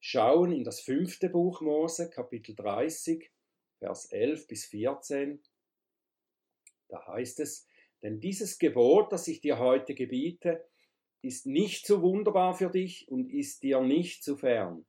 schauen 0.00 0.52
in 0.52 0.64
das 0.64 0.80
fünfte 0.80 1.28
Buch 1.28 1.60
Mose, 1.60 2.10
Kapitel 2.10 2.54
30, 2.54 3.30
Vers 3.78 4.06
11 4.06 4.46
bis 4.46 4.66
14, 4.66 5.42
da 6.88 7.06
heißt 7.06 7.40
es, 7.40 7.66
denn 8.02 8.20
dieses 8.20 8.58
Gebot, 8.58 9.12
das 9.12 9.28
ich 9.28 9.40
dir 9.40 9.58
heute 9.58 9.94
gebiete, 9.94 10.64
ist 11.22 11.46
nicht 11.46 11.86
zu 11.86 12.02
wunderbar 12.02 12.54
für 12.54 12.68
dich 12.68 13.08
und 13.08 13.30
ist 13.30 13.62
dir 13.62 13.80
nicht 13.80 14.24
zu 14.24 14.36
fern. 14.36 14.84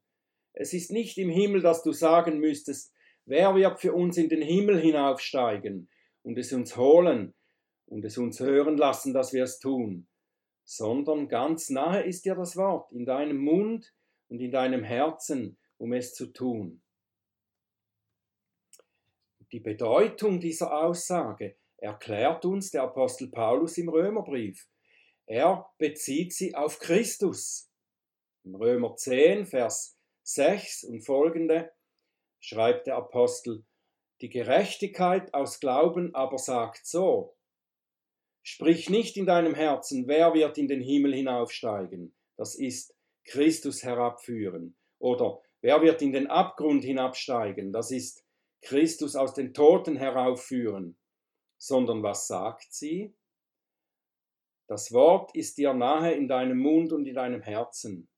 Es 0.54 0.74
ist 0.74 0.92
nicht 0.92 1.18
im 1.18 1.30
Himmel, 1.30 1.62
dass 1.62 1.84
du 1.84 1.92
sagen 1.92 2.40
müsstest, 2.40 2.94
wer 3.26 3.56
wird 3.56 3.80
für 3.80 3.94
uns 3.94 4.18
in 4.18 4.30
den 4.30 4.42
Himmel 4.42 4.80
hinaufsteigen 4.80 5.90
und 6.24 6.38
es 6.38 6.52
uns 6.54 6.76
holen 6.76 7.34
und 7.86 8.04
es 8.04 8.18
uns 8.18 8.40
hören 8.40 8.78
lassen, 8.78 9.14
dass 9.14 9.34
wir 9.34 9.44
es 9.44 9.60
tun, 9.60 10.08
sondern 10.76 11.28
ganz 11.28 11.70
nahe 11.70 12.04
ist 12.04 12.26
dir 12.26 12.36
das 12.36 12.56
Wort 12.56 12.92
in 12.92 13.06
deinem 13.06 13.38
Mund 13.38 13.94
und 14.28 14.40
in 14.40 14.52
deinem 14.52 14.84
Herzen, 14.84 15.58
um 15.78 15.94
es 15.94 16.14
zu 16.14 16.28
tun. 16.28 16.82
Die 19.52 19.60
Bedeutung 19.60 20.40
dieser 20.40 20.76
Aussage 20.76 21.58
erklärt 21.78 22.44
uns 22.46 22.72
der 22.72 22.84
Apostel 22.84 23.30
Paulus 23.30 23.78
im 23.78 23.90
Römerbrief. 23.90 24.68
Er 25.28 25.70
bezieht 25.78 26.34
sie 26.34 26.56
auf 26.56 26.80
Christus. 26.80 27.70
Im 28.44 28.56
Römer 28.56 28.96
10, 28.96 29.46
Vers 29.46 29.96
6 30.24 30.86
und 30.86 31.02
folgende 31.02 31.72
schreibt 32.40 32.88
der 32.88 32.96
Apostel, 32.96 33.64
die 34.22 34.30
Gerechtigkeit 34.30 35.34
aus 35.34 35.60
Glauben 35.60 36.16
aber 36.16 36.38
sagt 36.38 36.88
so, 36.88 37.36
Sprich 38.44 38.90
nicht 38.90 39.16
in 39.16 39.26
deinem 39.26 39.56
Herzen, 39.56 40.08
wer 40.08 40.34
wird 40.34 40.58
in 40.58 40.68
den 40.68 40.82
Himmel 40.82 41.16
hinaufsteigen, 41.16 42.14
das 42.36 42.56
ist 42.56 42.94
Christus 43.24 43.84
herabführen, 43.84 44.76
oder 45.00 45.42
wer 45.62 45.82
wird 45.82 46.02
in 46.02 46.12
den 46.12 46.28
Abgrund 46.28 46.84
hinabsteigen, 46.84 47.72
das 47.72 47.90
ist 47.90 48.26
Christus 48.62 49.16
aus 49.16 49.34
den 49.34 49.54
Toten 49.54 49.96
heraufführen, 49.96 50.98
sondern 51.58 52.04
was 52.04 52.28
sagt 52.28 52.74
sie? 52.74 53.16
Das 54.68 54.92
Wort 54.92 55.34
ist 55.36 55.58
dir 55.58 55.74
nahe 55.74 56.14
in 56.14 56.28
deinem 56.28 56.58
Mund 56.58 56.92
und 56.92 57.06
in 57.06 57.16
deinem 57.16 57.42
Herzen. 57.42 58.10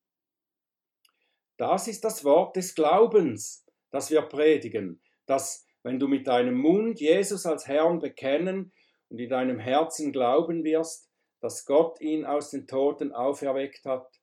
Das 1.58 1.88
ist 1.88 2.04
das 2.04 2.24
Wort 2.24 2.56
des 2.56 2.74
Glaubens, 2.74 3.66
das 3.92 4.10
wir 4.10 4.24
predigen, 4.24 5.02
dass 5.28 5.68
wenn 5.84 6.00
du 6.00 6.08
mit 6.08 6.26
deinem 6.26 6.56
Mund 6.56 7.00
Jesus 7.00 7.46
als 7.46 7.68
Herrn 7.68 8.00
bekennen 8.00 8.74
und 9.16 9.22
in 9.22 9.30
deinem 9.30 9.60
Herzen 9.60 10.12
glauben 10.12 10.66
wirst, 10.66 11.10
dass 11.40 11.64
Gott 11.64 12.02
ihn 12.02 12.26
aus 12.26 12.50
den 12.50 12.68
Toten 12.68 13.14
auferweckt 13.14 13.86
hat, 13.86 14.20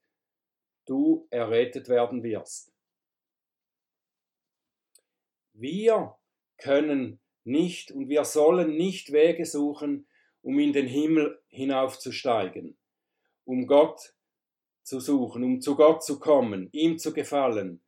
du 0.85 1.27
errettet 1.31 1.89
werden 1.89 2.23
wirst. 2.23 2.75
Wir 5.55 6.15
können 6.59 7.21
nicht 7.43 7.91
und 7.91 8.11
wir 8.11 8.27
sollen 8.27 8.77
nicht 8.77 9.13
Wege 9.15 9.47
suchen, 9.47 10.07
um 10.43 10.59
in 10.59 10.75
den 10.75 10.89
Himmel 10.89 11.43
hinaufzusteigen, 11.49 12.77
um 13.47 13.67
Gott 13.67 14.15
zu 14.83 15.01
suchen, 15.01 15.43
um 15.43 15.63
zu 15.63 15.75
Gott 15.75 16.05
zu 16.05 16.21
kommen, 16.21 16.69
ihm 16.73 16.99
zu 16.99 17.15
gefallen, 17.15 17.83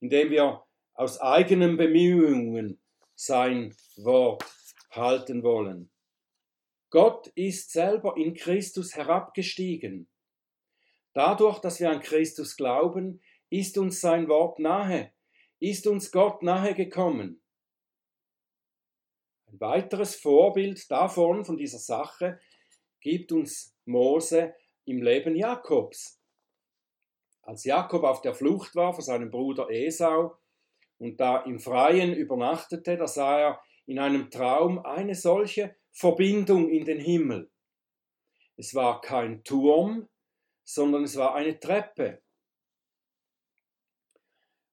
indem 0.00 0.30
wir 0.30 0.64
aus 0.94 1.20
eigenen 1.20 1.76
Bemühungen 1.76 2.80
sein 3.14 3.76
Wort 3.98 4.44
halten 4.90 5.44
wollen. 5.44 5.92
Gott 6.90 7.28
ist 7.36 7.70
selber 7.70 8.16
in 8.16 8.34
Christus 8.34 8.96
herabgestiegen. 8.96 10.08
Dadurch, 11.12 11.60
dass 11.60 11.78
wir 11.78 11.90
an 11.90 12.00
Christus 12.00 12.56
glauben, 12.56 13.22
ist 13.48 13.78
uns 13.78 14.00
sein 14.00 14.28
Wort 14.28 14.58
nahe, 14.58 15.12
ist 15.60 15.86
uns 15.86 16.10
Gott 16.10 16.42
nahe 16.42 16.74
gekommen. 16.74 17.40
Ein 19.46 19.60
weiteres 19.60 20.16
Vorbild 20.16 20.90
davon, 20.90 21.44
von 21.44 21.56
dieser 21.56 21.78
Sache, 21.78 22.40
gibt 23.00 23.32
uns 23.32 23.76
Mose 23.84 24.54
im 24.84 25.02
Leben 25.02 25.36
Jakobs. 25.36 26.20
Als 27.42 27.64
Jakob 27.64 28.04
auf 28.04 28.20
der 28.20 28.34
Flucht 28.34 28.74
war 28.74 28.94
vor 28.94 29.02
seinem 29.02 29.30
Bruder 29.30 29.70
Esau 29.70 30.36
und 30.98 31.18
da 31.18 31.38
im 31.38 31.58
Freien 31.58 32.12
übernachtete, 32.14 32.96
da 32.96 33.06
sah 33.06 33.40
er 33.40 33.62
in 33.86 33.98
einem 33.98 34.30
Traum 34.30 34.84
eine 34.84 35.14
solche 35.14 35.74
Verbindung 35.92 36.70
in 36.70 36.84
den 36.84 36.98
Himmel. 36.98 37.50
Es 38.56 38.74
war 38.74 39.00
kein 39.00 39.42
Turm, 39.44 40.08
sondern 40.64 41.04
es 41.04 41.16
war 41.16 41.34
eine 41.34 41.58
Treppe. 41.58 42.22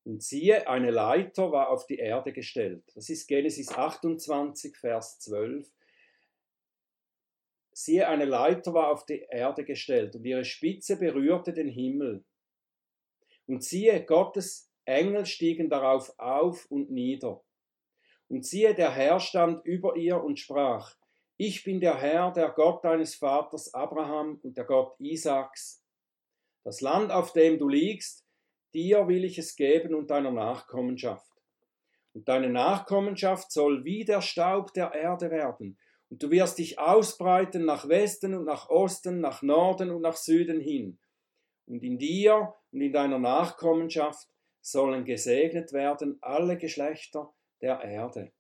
Und 0.04 0.24
siehe, 0.24 0.68
eine 0.70 0.92
Leiter 0.92 1.52
war 1.52 1.70
auf 1.70 1.86
die 1.86 1.98
Erde 1.98 2.32
gestellt. 2.32 2.84
Das 2.96 3.10
ist 3.10 3.28
Genesis 3.28 3.70
28, 3.70 4.78
Vers 4.78 5.20
12. 5.20 5.70
Siehe, 7.74 8.08
eine 8.08 8.26
Leiter 8.26 8.74
war 8.74 8.90
auf 8.90 9.06
die 9.06 9.26
Erde 9.30 9.66
gestellt 9.66 10.16
und 10.16 10.26
ihre 10.26 10.46
Spitze 10.46 10.98
berührte 10.98 11.54
den 11.54 11.68
Himmel. 11.68 12.24
Und 13.48 13.64
siehe, 13.64 14.04
Gottes 14.06 14.72
Engel 14.86 15.26
stiegen 15.26 15.70
darauf 15.70 16.18
auf 16.18 16.66
und 16.72 16.90
nieder. 16.90 17.44
Und 18.30 18.46
siehe, 18.46 18.74
der 18.74 18.92
Herr 18.94 19.20
stand 19.20 19.66
über 19.66 19.96
ihr 19.96 20.24
und 20.24 20.40
sprach, 20.40 20.96
ich 21.38 21.64
bin 21.64 21.80
der 21.80 21.98
Herr, 21.98 22.32
der 22.32 22.50
Gott 22.50 22.84
deines 22.84 23.16
Vaters 23.16 23.74
Abraham 23.74 24.40
und 24.44 24.58
der 24.58 24.66
Gott 24.66 25.00
Isaaks. 25.00 25.84
Das 26.64 26.82
Land, 26.82 27.12
auf 27.12 27.32
dem 27.32 27.60
du 27.60 27.70
liegst, 27.70 28.26
dir 28.74 29.08
will 29.08 29.24
ich 29.24 29.38
es 29.38 29.56
geben 29.56 29.94
und 29.94 30.10
deiner 30.10 30.32
Nachkommenschaft. 30.32 31.32
Und 32.14 32.28
deine 32.28 32.50
Nachkommenschaft 32.50 33.52
soll 33.52 33.86
wie 33.86 34.04
der 34.04 34.22
Staub 34.22 34.74
der 34.74 34.94
Erde 34.94 35.30
werden. 35.30 35.78
Und 36.10 36.24
du 36.24 36.32
wirst 36.32 36.58
dich 36.58 36.80
ausbreiten 36.80 37.66
nach 37.66 37.88
Westen 37.88 38.34
und 38.34 38.46
nach 38.46 38.70
Osten, 38.70 39.20
nach 39.20 39.44
Norden 39.44 39.92
und 39.92 40.02
nach 40.02 40.16
Süden 40.16 40.60
hin. 40.60 41.00
Und 41.68 41.84
in 41.84 42.00
dir 42.00 42.56
und 42.72 42.82
in 42.82 42.94
deiner 42.94 43.20
Nachkommenschaft 43.20 44.28
sollen 44.62 45.06
gesegnet 45.06 45.74
werden 45.74 46.18
alle 46.22 46.58
Geschlechter 46.58 47.34
der 47.62 47.82
Erde. 47.82 48.32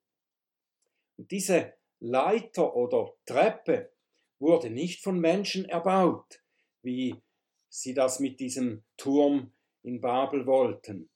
Und 1.17 1.29
diese 1.31 1.73
Leiter 1.99 2.75
oder 2.75 3.13
Treppe 3.25 3.91
wurde 4.39 4.69
nicht 4.69 5.03
von 5.03 5.19
Menschen 5.19 5.65
erbaut, 5.65 6.41
wie 6.83 7.15
sie 7.69 7.93
das 7.93 8.19
mit 8.19 8.39
diesem 8.39 8.83
Turm 8.97 9.51
in 9.83 9.99
Babel 10.01 10.45
wollten. 10.45 11.09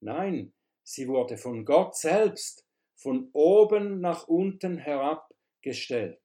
Nein, 0.00 0.52
sie 0.82 1.08
wurde 1.08 1.36
von 1.36 1.64
Gott 1.64 1.96
selbst 1.96 2.66
von 2.96 3.30
oben 3.32 4.00
nach 4.00 4.28
unten 4.28 4.78
herabgestellt. 4.78 6.20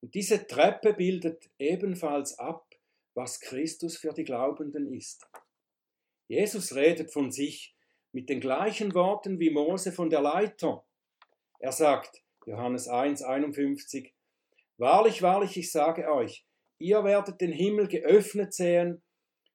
Und 0.00 0.14
diese 0.14 0.46
Treppe 0.46 0.94
bildet 0.94 1.50
ebenfalls 1.58 2.38
ab, 2.38 2.66
was 3.14 3.40
Christus 3.40 3.96
für 3.96 4.12
die 4.12 4.24
Glaubenden 4.24 4.92
ist. 4.92 5.26
Jesus 6.28 6.74
redet 6.74 7.12
von 7.12 7.30
sich 7.30 7.74
mit 8.12 8.28
den 8.28 8.40
gleichen 8.40 8.94
Worten 8.94 9.40
wie 9.40 9.50
Mose 9.50 9.92
von 9.92 10.10
der 10.10 10.20
Leiter. 10.20 10.86
Er 11.58 11.72
sagt, 11.72 12.23
Johannes 12.46 12.88
1, 12.88 13.22
51, 13.22 14.14
Wahrlich, 14.76 15.22
wahrlich, 15.22 15.56
ich 15.56 15.70
sage 15.70 16.12
euch, 16.12 16.44
ihr 16.78 17.04
werdet 17.04 17.40
den 17.40 17.52
Himmel 17.52 17.86
geöffnet 17.86 18.52
sehen 18.52 19.02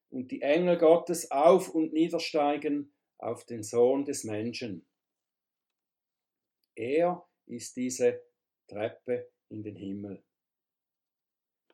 und 0.10 0.32
die 0.32 0.42
Engel 0.42 0.78
Gottes 0.78 1.30
auf 1.30 1.70
und 1.70 1.92
niedersteigen 1.92 2.94
auf 3.18 3.46
den 3.46 3.64
Sohn 3.64 4.06
des 4.06 4.24
Menschen. 4.24 4.88
Er 6.76 7.28
ist 7.48 7.76
diese 7.76 8.22
Treppe 8.68 9.30
in 9.50 9.62
den 9.62 9.76
Himmel, 9.76 10.24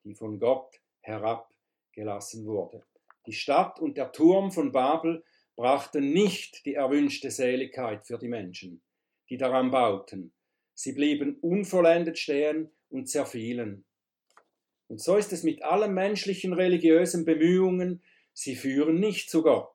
die 0.03 0.15
von 0.15 0.39
Gott 0.39 0.81
herabgelassen 1.01 2.45
wurde. 2.45 2.83
Die 3.27 3.33
Stadt 3.33 3.79
und 3.79 3.97
der 3.97 4.11
Turm 4.11 4.51
von 4.51 4.71
Babel 4.71 5.23
brachten 5.55 6.11
nicht 6.11 6.65
die 6.65 6.73
erwünschte 6.73 7.29
Seligkeit 7.29 8.05
für 8.07 8.17
die 8.17 8.27
Menschen, 8.27 8.81
die 9.29 9.37
daran 9.37 9.69
bauten. 9.69 10.34
Sie 10.75 10.91
blieben 10.91 11.37
unvollendet 11.41 12.19
stehen 12.19 12.69
und 12.89 13.09
zerfielen. 13.09 13.85
Und 14.87 15.01
so 15.01 15.15
ist 15.15 15.33
es 15.33 15.41
mit 15.41 15.63
allen 15.63 15.93
menschlichen 15.93 16.53
religiösen 16.53 17.25
Bemühungen, 17.25 18.03
sie 18.33 18.55
führen 18.55 18.99
nicht 18.99 19.29
zu 19.31 19.41
Gott. 19.41 19.73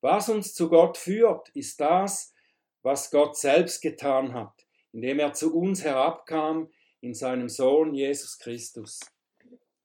Was 0.00 0.28
uns 0.28 0.54
zu 0.54 0.68
Gott 0.68 0.98
führt, 0.98 1.48
ist 1.50 1.80
das, 1.80 2.34
was 2.82 3.10
Gott 3.10 3.36
selbst 3.36 3.80
getan 3.80 4.34
hat, 4.34 4.66
indem 4.92 5.18
er 5.18 5.32
zu 5.32 5.56
uns 5.56 5.82
herabkam 5.82 6.70
in 7.00 7.14
seinem 7.14 7.48
Sohn 7.48 7.94
Jesus 7.94 8.38
Christus. 8.38 9.00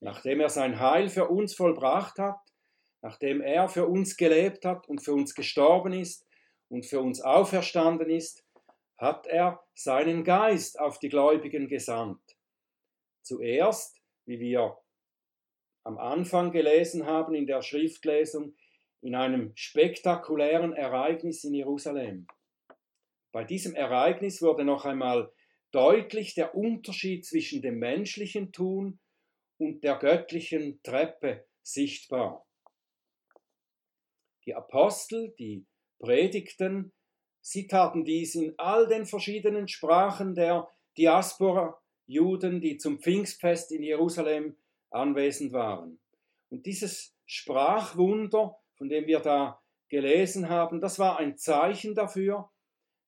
Nachdem 0.01 0.41
er 0.41 0.49
sein 0.49 0.79
Heil 0.79 1.09
für 1.09 1.29
uns 1.29 1.55
vollbracht 1.55 2.19
hat, 2.19 2.39
nachdem 3.01 3.41
er 3.41 3.69
für 3.69 3.87
uns 3.87 4.17
gelebt 4.17 4.65
hat 4.65 4.87
und 4.89 4.99
für 4.99 5.13
uns 5.13 5.33
gestorben 5.33 5.93
ist 5.93 6.25
und 6.67 6.85
für 6.85 6.99
uns 6.99 7.21
auferstanden 7.21 8.09
ist, 8.09 8.43
hat 8.99 9.27
er 9.27 9.63
seinen 9.73 10.23
Geist 10.23 10.79
auf 10.79 10.99
die 10.99 11.09
Gläubigen 11.09 11.67
gesandt. 11.69 12.21
Zuerst, 13.21 14.01
wie 14.25 14.39
wir 14.39 14.77
am 15.83 15.97
Anfang 15.97 16.51
gelesen 16.51 17.05
haben 17.05 17.33
in 17.33 17.47
der 17.47 17.61
Schriftlesung, 17.61 18.55
in 19.01 19.15
einem 19.15 19.53
spektakulären 19.55 20.73
Ereignis 20.73 21.45
in 21.45 21.53
Jerusalem. 21.53 22.27
Bei 23.31 23.45
diesem 23.45 23.73
Ereignis 23.73 24.41
wurde 24.41 24.65
noch 24.65 24.83
einmal 24.83 25.31
deutlich 25.71 26.33
der 26.33 26.53
Unterschied 26.53 27.25
zwischen 27.25 27.61
dem 27.61 27.79
menschlichen 27.79 28.51
Tun 28.51 28.99
und 29.57 29.83
der 29.83 29.97
göttlichen 29.97 30.81
Treppe 30.83 31.47
sichtbar. 31.61 32.45
Die 34.45 34.55
Apostel, 34.55 35.33
die 35.39 35.65
predigten, 35.99 36.91
sie 37.41 37.67
taten 37.67 38.05
dies 38.05 38.35
in 38.35 38.53
all 38.57 38.87
den 38.87 39.05
verschiedenen 39.05 39.67
Sprachen 39.67 40.35
der 40.35 40.69
Diaspora-Juden, 40.97 42.61
die 42.61 42.77
zum 42.77 42.99
Pfingstfest 42.99 43.71
in 43.71 43.83
Jerusalem 43.83 44.57
anwesend 44.91 45.53
waren. 45.53 45.99
Und 46.49 46.65
dieses 46.65 47.15
Sprachwunder, 47.25 48.57
von 48.75 48.89
dem 48.89 49.07
wir 49.07 49.19
da 49.19 49.61
gelesen 49.89 50.49
haben, 50.49 50.81
das 50.81 50.99
war 50.99 51.19
ein 51.19 51.37
Zeichen 51.37 51.95
dafür, 51.95 52.49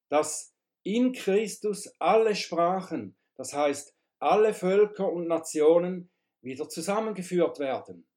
dass 0.09 0.55
in 0.83 1.13
Christus 1.13 1.93
alle 1.99 2.35
Sprachen, 2.35 3.17
das 3.35 3.53
heißt 3.53 3.95
alle 4.19 4.53
Völker 4.53 5.11
und 5.11 5.27
Nationen, 5.27 6.11
wieder 6.41 6.69
zusammengeführt 6.69 7.59
werden. 7.59 8.07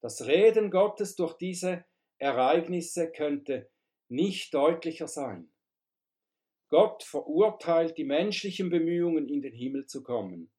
Das 0.00 0.26
Reden 0.26 0.70
Gottes 0.70 1.16
durch 1.16 1.34
diese 1.34 1.84
Ereignisse 2.18 3.10
könnte 3.10 3.70
nicht 4.08 4.54
deutlicher 4.54 5.08
sein. 5.08 5.50
Gott 6.68 7.04
verurteilt 7.04 7.96
die 7.96 8.04
menschlichen 8.04 8.70
Bemühungen, 8.70 9.28
in 9.28 9.40
den 9.40 9.52
Himmel 9.52 9.86
zu 9.86 10.02
kommen. 10.02 10.50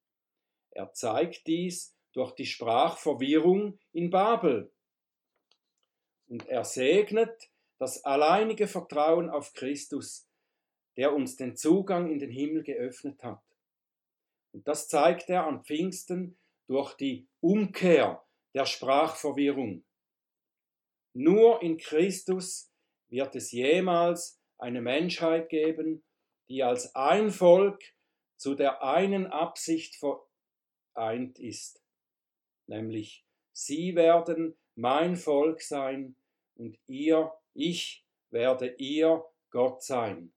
Er 0.71 0.93
zeigt 0.93 1.47
dies 1.47 1.95
durch 2.13 2.33
die 2.36 2.45
Sprachverwirrung 2.45 3.79
in 3.91 4.10
Babel. 4.10 4.71
Und 6.27 6.47
er 6.47 6.63
segnet 6.63 7.51
das 7.77 8.03
alleinige 8.03 8.67
Vertrauen 8.67 9.29
auf 9.29 9.53
Christus, 9.53 10.29
der 10.95 11.13
uns 11.13 11.36
den 11.36 11.55
Zugang 11.55 12.10
in 12.10 12.19
den 12.19 12.31
Himmel 12.31 12.63
geöffnet 12.63 13.21
hat. 13.23 13.43
Und 14.53 14.67
das 14.67 14.88
zeigt 14.88 15.29
er 15.29 15.45
an 15.45 15.63
Pfingsten 15.63 16.38
durch 16.67 16.95
die 16.95 17.27
Umkehr 17.39 18.25
der 18.53 18.65
Sprachverwirrung. 18.65 19.86
Nur 21.13 21.62
in 21.62 21.77
Christus 21.77 22.71
wird 23.10 23.36
es 23.36 23.52
jemals 23.52 24.41
eine 24.58 24.82
Menschheit 24.82 25.50
geben, 25.50 26.04
die 26.50 26.63
als 26.63 26.96
ein 26.96 27.32
Volk 27.32 27.82
zu 28.38 28.56
der 28.56 28.84
einen 28.84 29.28
Absicht 29.28 29.96
vereint 29.96 31.39
ist, 31.39 31.84
nämlich 32.67 33.26
sie 33.52 33.96
werden 33.96 34.58
mein 34.76 35.15
Volk 35.15 35.62
sein 35.62 36.15
und 36.56 36.78
ihr, 36.88 37.32
ich 37.54 38.06
werde 38.30 38.76
ihr 38.78 39.24
Gott 39.50 39.84
sein. 39.84 40.34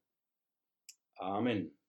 Amen. 1.16 1.79